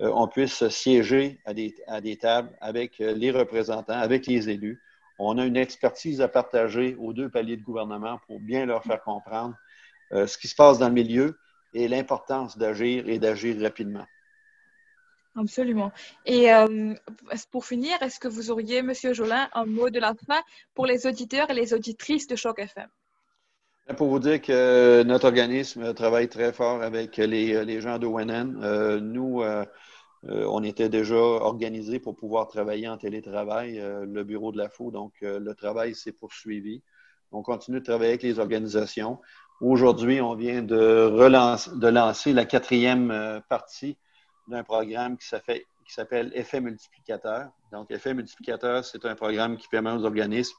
euh, 0.01 0.27
puisse 0.27 0.67
siéger 0.69 1.39
à 1.45 1.53
des, 1.53 1.75
à 1.87 2.01
des, 2.01 2.17
tables 2.17 2.51
avec 2.61 3.01
euh, 3.01 3.13
les 3.13 3.31
représentants, 3.31 3.99
avec 3.99 4.27
les 4.27 4.49
élus. 4.49 4.81
On 5.17 5.37
a 5.37 5.45
une 5.45 5.57
expertise 5.57 6.21
à 6.21 6.29
partager 6.29 6.95
aux 6.97 7.11
deux 7.11 7.29
paliers 7.29 7.57
de 7.57 7.63
gouvernement 7.63 8.19
pour 8.25 8.39
bien 8.39 8.65
leur 8.65 8.83
faire 8.83 9.03
comprendre 9.03 9.53
ce 10.11 10.37
qui 10.37 10.47
se 10.47 10.55
passe 10.55 10.79
dans 10.79 10.87
le 10.87 10.93
milieu 10.93 11.37
et 11.73 11.89
l'importance 11.89 12.57
d'agir 12.57 13.07
et 13.09 13.19
d'agir 13.19 13.61
rapidement. 13.61 14.05
Absolument. 15.39 15.91
Et 16.25 16.53
euh, 16.53 16.93
pour 17.49 17.65
finir, 17.65 17.93
est-ce 18.01 18.19
que 18.19 18.27
vous 18.27 18.51
auriez, 18.51 18.81
Monsieur 18.81 19.13
Jolin, 19.13 19.47
un 19.53 19.65
mot 19.65 19.89
de 19.89 19.99
la 19.99 20.13
fin 20.27 20.41
pour 20.75 20.85
les 20.85 21.07
auditeurs 21.07 21.49
et 21.49 21.53
les 21.53 21.73
auditrices 21.73 22.27
de 22.27 22.35
Choc 22.35 22.59
FM? 22.59 22.89
Pour 23.95 24.09
vous 24.09 24.19
dire 24.19 24.41
que 24.41 25.01
notre 25.03 25.27
organisme 25.27 25.93
travaille 25.93 26.27
très 26.27 26.51
fort 26.51 26.83
avec 26.83 27.15
les, 27.17 27.63
les 27.63 27.81
gens 27.81 27.97
d'ONN. 27.97 28.59
Euh, 28.61 28.99
nous, 28.99 29.41
euh, 29.41 29.65
on 30.23 30.61
était 30.61 30.89
déjà 30.89 31.15
organisés 31.15 31.99
pour 31.99 32.17
pouvoir 32.17 32.49
travailler 32.49 32.89
en 32.89 32.97
télétravail, 32.97 33.81
le 33.81 34.23
bureau 34.25 34.51
de 34.51 34.57
la 34.57 34.67
FO. 34.69 34.91
Donc, 34.91 35.13
le 35.21 35.53
travail 35.53 35.95
s'est 35.95 36.11
poursuivi. 36.11 36.83
On 37.31 37.41
continue 37.41 37.79
de 37.79 37.85
travailler 37.85 38.11
avec 38.11 38.23
les 38.23 38.39
organisations. 38.39 39.19
Aujourd'hui, 39.61 40.19
on 40.19 40.35
vient 40.35 40.61
de, 40.61 41.05
relancer, 41.05 41.71
de 41.73 41.87
lancer 41.87 42.33
la 42.33 42.43
quatrième 42.43 43.41
partie 43.47 43.97
d'un 44.49 44.63
programme 44.63 45.17
qui 45.17 45.27
s'appelle 45.27 46.31
Effet 46.35 46.61
multiplicateur. 46.61 47.49
Donc, 47.71 47.91
Effet 47.91 48.13
multiplicateur, 48.13 48.83
c'est 48.83 49.05
un 49.05 49.15
programme 49.15 49.57
qui 49.57 49.67
permet 49.67 49.91
aux 49.91 50.05
organismes 50.05 50.57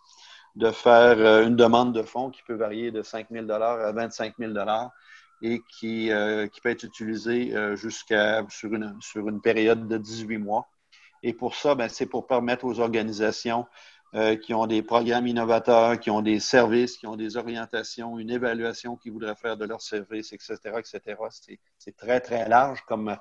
de 0.56 0.70
faire 0.70 1.18
euh, 1.18 1.46
une 1.46 1.56
demande 1.56 1.94
de 1.94 2.02
fonds 2.02 2.30
qui 2.30 2.42
peut 2.42 2.54
varier 2.54 2.90
de 2.90 3.02
5 3.02 3.28
000 3.30 3.50
à 3.50 3.92
25 3.92 4.34
000 4.38 4.52
et 5.42 5.62
qui, 5.78 6.10
euh, 6.10 6.46
qui 6.48 6.60
peut 6.60 6.70
être 6.70 6.82
utilisé 6.82 7.54
euh, 7.54 7.76
jusqu'à 7.76 8.44
sur 8.48 8.74
une, 8.74 8.96
sur 9.00 9.28
une 9.28 9.40
période 9.40 9.88
de 9.88 9.96
18 9.96 10.38
mois. 10.38 10.68
Et 11.22 11.32
pour 11.32 11.54
ça, 11.54 11.74
ben, 11.74 11.88
c'est 11.88 12.06
pour 12.06 12.26
permettre 12.26 12.64
aux 12.64 12.80
organisations 12.80 13.66
qui 14.42 14.54
ont 14.54 14.66
des 14.66 14.82
programmes 14.82 15.28
innovateurs, 15.28 16.00
qui 16.00 16.10
ont 16.10 16.20
des 16.20 16.40
services, 16.40 16.96
qui 16.96 17.06
ont 17.06 17.14
des 17.14 17.36
orientations, 17.36 18.18
une 18.18 18.30
évaluation 18.30 18.96
qu'ils 18.96 19.12
voudraient 19.12 19.36
faire 19.36 19.56
de 19.56 19.64
leurs 19.64 19.82
services, 19.82 20.32
etc., 20.32 20.56
etc. 20.78 21.16
C'est 21.78 21.96
très, 21.96 22.18
très 22.18 22.48
large 22.48 22.80
comme, 22.88 23.16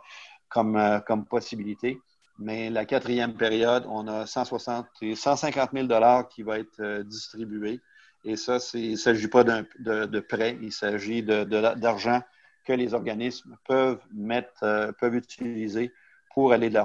comme, 0.50 1.02
comme 1.08 1.26
possibilité. 1.26 2.00
Mais 2.40 2.70
la 2.70 2.86
quatrième 2.86 3.34
période, 3.34 3.86
on 3.90 4.08
a 4.08 4.26
160 4.26 4.88
et 5.02 5.16
150 5.16 5.72
000 5.74 5.88
qui 6.30 6.42
va 6.42 6.60
être 6.60 6.80
euh, 6.80 7.04
distribué. 7.04 7.82
Et 8.24 8.38
ça, 8.38 8.60
il 8.74 8.92
ne 8.92 8.96
s'agit 8.96 9.28
pas 9.28 9.44
de, 9.44 10.06
de, 10.06 10.20
prêt, 10.22 10.58
il 10.62 10.72
s'agit 10.72 11.22
d'argent 11.22 12.22
que 12.66 12.74
les 12.74 12.94
organismes 12.94 13.58
peuvent 13.68 14.02
mettre, 14.14 14.64
euh, 14.64 14.92
peuvent 14.94 15.16
utiliser 15.16 15.94
pour 16.34 16.54
aller 16.54 16.70
de 16.70 16.76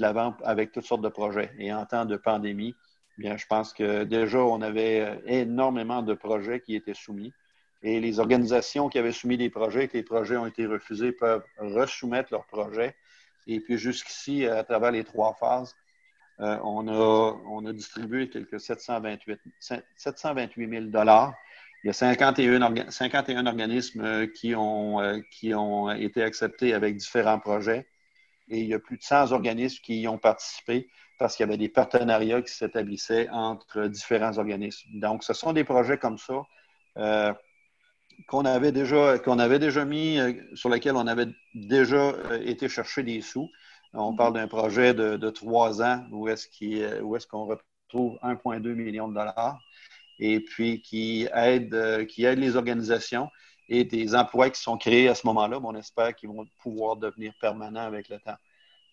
l'avant 0.00 0.36
avec 0.42 0.72
toutes 0.72 0.84
sortes 0.84 1.02
de 1.02 1.08
projets. 1.08 1.52
Et 1.58 1.72
en 1.72 1.86
temps 1.86 2.06
de 2.06 2.16
pandémie, 2.16 2.74
bien, 3.16 3.36
je 3.36 3.46
pense 3.46 3.72
que 3.72 4.02
déjà, 4.02 4.38
on 4.38 4.62
avait 4.62 5.00
euh, 5.00 5.16
énormément 5.26 6.02
de 6.02 6.14
projets 6.14 6.60
qui 6.60 6.74
étaient 6.74 6.94
soumis. 6.94 7.32
Et 7.82 8.00
les 8.00 8.18
organisations 8.18 8.88
qui 8.88 8.98
avaient 8.98 9.12
soumis 9.12 9.36
des 9.36 9.50
projets, 9.50 9.86
que 9.86 9.96
les 9.96 10.02
projets 10.02 10.36
ont 10.36 10.46
été 10.46 10.66
refusés, 10.66 11.12
peuvent 11.12 11.44
resoumettre 11.58 12.32
leurs 12.32 12.46
projets 12.46 12.96
et 13.46 13.60
puis 13.60 13.78
jusqu'ici, 13.78 14.46
à 14.46 14.64
travers 14.64 14.90
les 14.90 15.04
trois 15.04 15.34
phases, 15.34 15.74
euh, 16.40 16.58
on, 16.64 16.88
a, 16.88 17.40
on 17.46 17.64
a 17.66 17.72
distribué 17.72 18.28
quelques 18.28 18.58
728, 18.60 19.38
728 19.96 20.68
000 20.68 20.82
Il 20.82 21.86
y 21.86 21.90
a 21.90 21.92
51, 21.92 22.90
51 22.90 23.46
organismes 23.46 24.04
euh, 24.04 24.26
qui 24.26 24.54
ont, 24.56 25.00
euh, 25.00 25.20
qui 25.30 25.54
ont 25.54 25.90
été 25.90 26.22
acceptés 26.22 26.74
avec 26.74 26.96
différents 26.96 27.38
projets 27.38 27.86
et 28.48 28.60
il 28.60 28.66
y 28.66 28.74
a 28.74 28.80
plus 28.80 28.98
de 28.98 29.02
100 29.02 29.32
organismes 29.32 29.80
qui 29.82 30.00
y 30.00 30.08
ont 30.08 30.18
participé 30.18 30.88
parce 31.18 31.36
qu'il 31.36 31.44
y 31.44 31.48
avait 31.48 31.56
des 31.56 31.68
partenariats 31.68 32.42
qui 32.42 32.52
s'établissaient 32.52 33.28
entre 33.30 33.86
différents 33.86 34.36
organismes. 34.36 34.98
Donc, 34.98 35.22
ce 35.22 35.32
sont 35.32 35.52
des 35.52 35.62
projets 35.62 35.98
comme 35.98 36.18
ça 36.18 36.42
qu'on 38.26 38.44
avait 38.44 38.72
déjà 38.72 39.18
qu'on 39.18 39.38
avait 39.38 39.58
déjà 39.58 39.84
mis, 39.84 40.18
euh, 40.18 40.32
sur 40.54 40.68
lequel 40.68 40.96
on 40.96 41.06
avait 41.06 41.28
déjà 41.54 41.96
euh, 41.96 42.40
été 42.44 42.68
chercher 42.68 43.02
des 43.02 43.20
sous. 43.20 43.50
On 43.92 44.12
mhm. 44.12 44.16
parle 44.16 44.34
d'un 44.34 44.48
projet 44.48 44.94
de, 44.94 45.30
trois 45.30 45.82
ans 45.82 46.04
où 46.10 46.28
est-ce 46.28 46.48
euh, 46.62 47.16
est 47.16 47.26
qu'on 47.28 47.46
retrouve 47.46 48.18
1,2 48.22 48.74
million 48.74 49.08
de 49.08 49.14
dollars 49.14 49.58
et 50.18 50.40
puis 50.40 50.80
qui 50.80 51.28
aide, 51.34 52.06
qui 52.06 52.24
aide 52.24 52.38
les 52.38 52.56
organisations 52.56 53.30
et 53.68 53.84
des 53.84 54.14
emplois 54.14 54.50
qui 54.50 54.60
sont 54.60 54.76
créés 54.76 55.08
à 55.08 55.14
ce 55.14 55.26
moment-là. 55.26 55.58
On 55.62 55.74
espère 55.74 56.14
qu'ils 56.14 56.28
vont 56.28 56.46
pouvoir 56.60 56.96
devenir 56.96 57.32
permanents 57.40 57.84
avec 57.84 58.08
le 58.08 58.18
temps. 58.20 58.36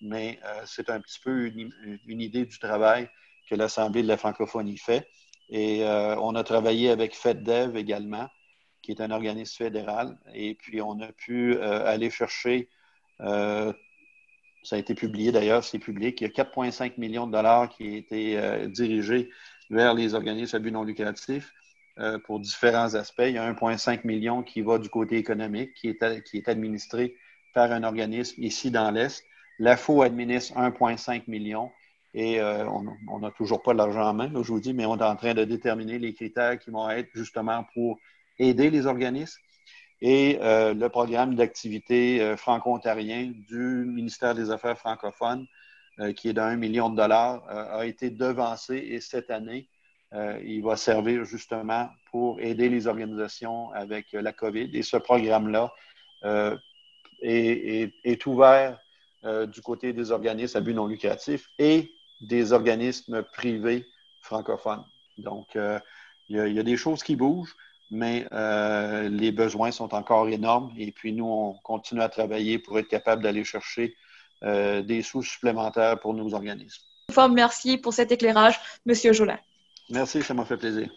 Mais 0.01 0.39
c'est 0.65 0.89
un 0.89 0.99
petit 0.99 1.19
peu 1.23 1.45
une, 1.45 1.71
une, 2.07 2.21
idée 2.21 2.45
du 2.45 2.57
travail 2.57 3.07
que 3.47 3.53
l'Assemblée 3.53 4.01
de 4.01 4.07
la 4.07 4.17
francophonie 4.17 4.77
fait. 4.77 5.07
Et 5.49 5.84
on 5.86 6.34
a 6.34 6.43
travaillé 6.43 6.89
avec 6.89 7.15
FedDev 7.15 7.77
également 7.77 8.27
qui 8.82 8.91
est 8.91 9.02
un 9.02 9.12
organisme 9.12 9.63
fédéral. 9.63 10.17
Et 10.34 10.56
puis, 10.56 10.82
on 10.82 11.00
a 11.02 11.12
pu 11.12 11.56
euh, 11.56 11.86
aller 11.86 12.10
chercher, 12.10 12.70
euh, 13.22 13.72
ça 14.63 14.76
a 14.76 14.80
été 14.80 14.96
publié 14.96 15.32
d'ailleurs, 15.32 15.63
c'est 15.63 15.80
public, 15.80 16.22
il 16.22 16.24
y 16.26 16.28
a 16.28 16.44
4,5 16.44 16.94
millions 16.98 17.28
de 17.28 17.32
dollars 17.32 17.70
qui 17.70 17.84
ont 17.84 17.96
été 17.96 18.38
euh, 18.38 18.67
dirigés 18.67 19.30
vers 19.70 19.94
les 19.94 20.13
organismes 20.13 20.56
à 20.56 20.60
but 20.60 20.72
non 20.72 20.84
lucratif 20.84 21.54
pour 22.24 22.39
différents 22.39 22.96
aspects. 22.96 23.24
Il 23.28 23.36
y 23.36 23.38
a 23.38 23.54
1,5 23.54 24.08
million 24.08 24.41
qui 24.41 24.62
va 24.62 24.80
du 24.80 24.89
côté 24.89 25.17
économique, 25.17 25.74
qui 25.76 25.89
est, 25.89 26.24
qui 26.24 26.38
est 26.38 26.50
administré 26.50 27.15
par 27.54 27.72
un 27.72 27.84
organisme 27.84 28.41
ici 28.41 28.72
dans 28.72 28.89
l'Est. 28.89 29.24
L'AFO 29.60 30.02
administre 30.02 30.58
1,5 30.58 31.24
million. 31.28 31.70
Et 32.13 32.41
on 32.41 33.20
n'a 33.20 33.30
toujours 33.32 33.62
pas 33.62 33.74
l'argent 33.74 34.02
en 34.02 34.13
main, 34.13 34.32
je 34.34 34.52
vous 34.52 34.60
dis, 34.60 34.74
mais 34.74 34.86
on 34.86 34.98
est 34.98 35.04
en 35.04 35.15
train 35.15 35.36
de 35.36 35.44
déterminer 35.44 36.00
les 36.00 36.13
critères 36.13 36.58
qui 36.58 36.72
vont 36.72 36.89
être 36.89 37.10
justement 37.13 37.65
pour 37.76 38.00
aider 38.41 38.69
les 38.69 38.86
organismes. 38.86 39.39
Et 40.01 40.39
euh, 40.41 40.73
le 40.73 40.89
programme 40.89 41.36
d'activité 41.36 42.21
euh, 42.21 42.36
franco-ontarien 42.36 43.32
du 43.47 43.86
ministère 43.86 44.34
des 44.34 44.49
Affaires 44.49 44.77
francophones, 44.77 45.45
euh, 45.99 46.12
qui 46.12 46.30
est 46.30 46.34
d'un 46.34 46.56
million 46.56 46.89
de 46.89 46.97
dollars, 46.97 47.43
a 47.47 47.86
été 47.86 48.10
devancé 48.10 48.77
et 48.77 48.99
cette 48.99 49.30
année, 49.30 49.67
il 50.43 50.62
va 50.62 50.75
servir 50.75 51.23
justement 51.23 51.89
pour 52.12 52.41
aider 52.41 52.67
les 52.67 52.86
organisations 52.86 53.71
avec 53.71 54.08
la 54.12 54.34
COVID. 54.34 54.69
Et 54.73 54.84
ce 54.84 54.97
programme-là 54.97 55.71
est, 57.21 57.93
est, 58.04 58.25
ouvert 58.25 58.77
du 59.23 59.62
côté 59.62 59.93
des 59.93 60.12
organismes 60.12 60.58
à 60.58 60.60
but 60.60 60.73
non 60.73 60.88
lucratif 60.88 61.47
et 61.58 61.89
des 62.19 62.51
organismes 62.51 63.23
privés 63.23 63.86
francophones. 64.19 64.84
Donc, 65.17 65.58
il 66.27 66.36
y, 66.36 66.60
a 66.60 66.63
des 66.63 66.75
choses 66.75 67.04
qui 67.04 67.15
bougent 67.15 67.56
mais 67.91 68.25
euh, 68.32 69.10
les 69.10 69.32
besoins 69.32 69.71
sont 69.71 69.93
encore 69.93 70.30
énormes 70.30 70.73
et 70.77 70.91
puis 70.91 71.13
nous, 71.13 71.25
on 71.25 71.54
continue 71.63 72.01
à 72.01 72.10
travailler 72.10 72.58
pour 72.58 72.80
être 72.80 72.88
capable 72.88 73.21
d'aller 73.21 73.43
chercher 73.43 73.95
euh, 74.43 74.82
des 74.82 75.04
sous 75.04 75.21
supplémentaires 75.21 75.99
pour 75.99 76.13
nos 76.13 76.34
organismes. 76.34 76.82
Merci 77.30 77.77
pour 77.77 77.93
cet 77.93 78.12
éclairage, 78.12 78.60
Monsieur 78.86 79.13
Jolin. 79.13 79.38
Merci, 79.89 80.23
ça 80.23 80.34
m'a 80.34 80.45
fait 80.45 80.58
plaisir. 80.58 80.89